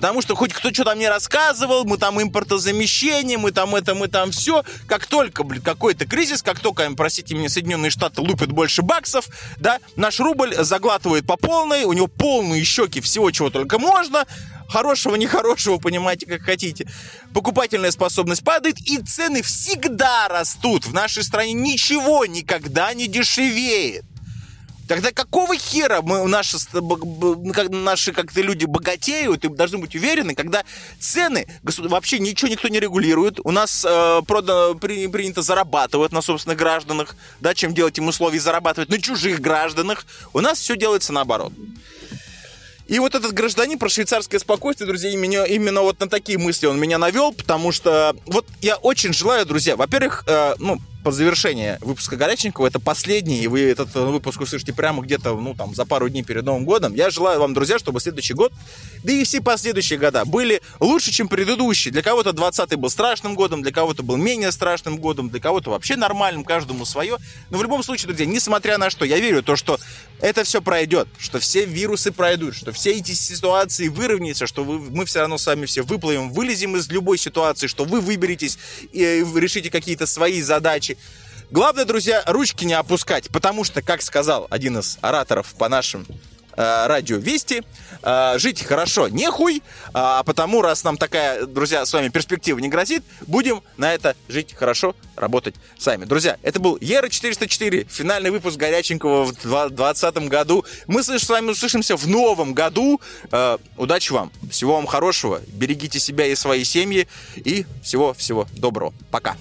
Потому 0.00 0.22
что 0.22 0.34
хоть 0.34 0.54
кто 0.54 0.72
что 0.72 0.84
там 0.84 0.96
мне 0.96 1.10
рассказывал, 1.10 1.84
мы 1.84 1.98
там 1.98 2.22
импортозамещение, 2.22 3.36
мы 3.36 3.52
там 3.52 3.74
это, 3.74 3.94
мы 3.94 4.08
там 4.08 4.30
все. 4.30 4.64
Как 4.86 5.04
только, 5.04 5.44
блин, 5.44 5.60
какой-то 5.60 6.06
кризис, 6.06 6.42
как 6.42 6.58
только, 6.60 6.90
простите 6.96 7.34
меня, 7.34 7.50
Соединенные 7.50 7.90
Штаты 7.90 8.22
лупят 8.22 8.50
больше 8.50 8.80
баксов, 8.80 9.26
да, 9.58 9.78
наш 9.96 10.18
рубль 10.18 10.54
заглатывает 10.54 11.26
по 11.26 11.36
полной, 11.36 11.84
у 11.84 11.92
него 11.92 12.06
полные 12.06 12.64
щеки 12.64 13.02
всего, 13.02 13.30
чего 13.30 13.50
только 13.50 13.78
можно, 13.78 14.24
хорошего, 14.70 15.16
нехорошего, 15.16 15.78
понимаете, 15.78 16.26
как 16.26 16.42
хотите. 16.42 16.86
Покупательная 17.34 17.90
способность 17.90 18.44
падает, 18.44 18.78
и 18.80 18.98
цены 18.98 19.42
всегда 19.42 20.28
растут. 20.28 20.86
В 20.86 20.94
нашей 20.94 21.24
стране 21.24 21.52
ничего 21.52 22.24
никогда 22.26 22.94
не 22.94 23.08
дешевеет. 23.08 24.04
Тогда 24.90 25.12
какого 25.12 25.56
хера 25.56 26.02
мы, 26.02 26.26
наши, 26.26 26.56
наши 27.68 28.12
как-то 28.12 28.40
люди 28.40 28.64
богатеют 28.64 29.44
и 29.44 29.48
должны 29.48 29.78
быть 29.78 29.94
уверены, 29.94 30.34
когда 30.34 30.64
цены 30.98 31.46
вообще 31.62 32.18
ничего 32.18 32.50
никто 32.50 32.66
не 32.66 32.80
регулирует, 32.80 33.38
у 33.44 33.52
нас 33.52 33.86
э, 33.88 34.20
продано, 34.26 34.74
при, 34.74 35.06
принято 35.06 35.42
зарабатывать 35.42 36.10
на 36.10 36.22
собственных 36.22 36.58
гражданах, 36.58 37.14
да, 37.38 37.54
чем 37.54 37.72
делать 37.72 37.98
им 37.98 38.08
условия 38.08 38.40
зарабатывать 38.40 38.88
на 38.88 39.00
чужих 39.00 39.40
гражданах, 39.40 40.04
у 40.32 40.40
нас 40.40 40.58
все 40.58 40.76
делается 40.76 41.12
наоборот. 41.12 41.52
И 42.90 42.98
вот 42.98 43.14
этот 43.14 43.32
гражданин 43.32 43.78
про 43.78 43.88
швейцарское 43.88 44.40
спокойствие, 44.40 44.88
друзья, 44.88 45.10
именно, 45.10 45.44
именно 45.44 45.82
вот 45.82 46.00
на 46.00 46.08
такие 46.08 46.38
мысли 46.38 46.66
он 46.66 46.80
меня 46.80 46.98
навел, 46.98 47.32
потому 47.32 47.70
что 47.70 48.16
вот 48.26 48.44
я 48.62 48.78
очень 48.78 49.12
желаю, 49.12 49.46
друзья, 49.46 49.76
во-первых, 49.76 50.24
э, 50.26 50.56
ну, 50.58 50.80
по 51.02 51.12
завершении 51.12 51.78
выпуска 51.80 52.16
Горяченького, 52.16 52.66
это 52.66 52.78
последний, 52.78 53.40
и 53.40 53.46
вы 53.46 53.62
этот 53.62 53.94
выпуск 53.94 54.40
услышите 54.40 54.72
прямо 54.72 55.02
где-то, 55.02 55.34
ну, 55.34 55.54
там, 55.54 55.74
за 55.74 55.84
пару 55.84 56.08
дней 56.08 56.22
перед 56.22 56.44
Новым 56.44 56.64
годом. 56.64 56.94
Я 56.94 57.10
желаю 57.10 57.40
вам, 57.40 57.54
друзья, 57.54 57.78
чтобы 57.78 58.00
следующий 58.00 58.34
год, 58.34 58.52
да 59.02 59.12
и 59.12 59.24
все 59.24 59.40
последующие 59.40 59.98
года 59.98 60.24
были 60.24 60.60
лучше, 60.78 61.10
чем 61.10 61.28
предыдущие. 61.28 61.92
Для 61.92 62.02
кого-то 62.02 62.30
20-й 62.30 62.76
был 62.76 62.90
страшным 62.90 63.34
годом, 63.34 63.62
для 63.62 63.72
кого-то 63.72 64.02
был 64.02 64.16
менее 64.16 64.52
страшным 64.52 64.98
годом, 64.98 65.30
для 65.30 65.40
кого-то 65.40 65.70
вообще 65.70 65.96
нормальным, 65.96 66.44
каждому 66.44 66.84
свое. 66.84 67.16
Но 67.50 67.58
в 67.58 67.62
любом 67.62 67.82
случае, 67.82 68.08
друзья, 68.08 68.26
несмотря 68.26 68.76
на 68.76 68.90
что, 68.90 69.04
я 69.04 69.18
верю 69.18 69.42
то, 69.42 69.56
что 69.56 69.78
это 70.20 70.44
все 70.44 70.60
пройдет, 70.60 71.08
что 71.18 71.38
все 71.38 71.64
вирусы 71.64 72.12
пройдут, 72.12 72.54
что 72.54 72.72
все 72.72 72.92
эти 72.92 73.12
ситуации 73.12 73.88
выровняются, 73.88 74.46
что 74.46 74.64
вы, 74.64 74.78
мы 74.78 75.06
все 75.06 75.20
равно 75.20 75.38
с 75.38 75.46
вами 75.46 75.64
все 75.64 75.82
выплывем, 75.82 76.30
вылезем 76.30 76.76
из 76.76 76.90
любой 76.90 77.16
ситуации, 77.16 77.66
что 77.66 77.84
вы 77.84 78.00
выберетесь 78.00 78.58
и 78.92 79.24
решите 79.34 79.70
какие-то 79.70 80.06
свои 80.06 80.42
задачи, 80.42 80.89
задачи. 80.90 80.98
Главное, 81.50 81.84
друзья, 81.84 82.22
ручки 82.26 82.64
не 82.64 82.74
опускать, 82.74 83.28
потому 83.30 83.64
что, 83.64 83.82
как 83.82 84.02
сказал 84.02 84.46
один 84.50 84.78
из 84.78 84.98
ораторов 85.00 85.52
по 85.58 85.68
нашим 85.68 86.06
э, 86.56 86.86
радио 86.86 87.16
Вести, 87.16 87.62
э, 88.04 88.38
жить 88.38 88.62
хорошо 88.62 89.08
не 89.08 89.28
хуй, 89.32 89.60
а 89.92 90.22
потому, 90.22 90.62
раз 90.62 90.84
нам 90.84 90.96
такая, 90.96 91.46
друзья, 91.46 91.84
с 91.84 91.92
вами 91.92 92.08
перспектива 92.08 92.60
не 92.60 92.68
грозит, 92.68 93.02
будем 93.26 93.64
на 93.76 93.92
это 93.92 94.14
жить 94.28 94.54
хорошо, 94.54 94.94
работать 95.16 95.56
сами. 95.76 96.04
Друзья, 96.04 96.36
это 96.44 96.60
был 96.60 96.78
Ера 96.80 97.08
404, 97.08 97.88
финальный 97.90 98.30
выпуск 98.30 98.56
горяченького 98.56 99.24
в 99.24 99.32
2020 99.32 100.28
году. 100.28 100.64
Мы 100.86 101.02
с 101.02 101.28
вами 101.28 101.50
услышимся 101.50 101.96
в 101.96 102.06
новом 102.06 102.54
году. 102.54 103.00
Э, 103.32 103.58
удачи 103.76 104.12
вам, 104.12 104.30
всего 104.52 104.76
вам 104.76 104.86
хорошего, 104.86 105.40
берегите 105.48 105.98
себя 105.98 106.26
и 106.26 106.36
свои 106.36 106.62
семьи, 106.62 107.08
и 107.34 107.66
всего-всего 107.82 108.46
доброго. 108.52 108.94
Пока. 109.10 109.36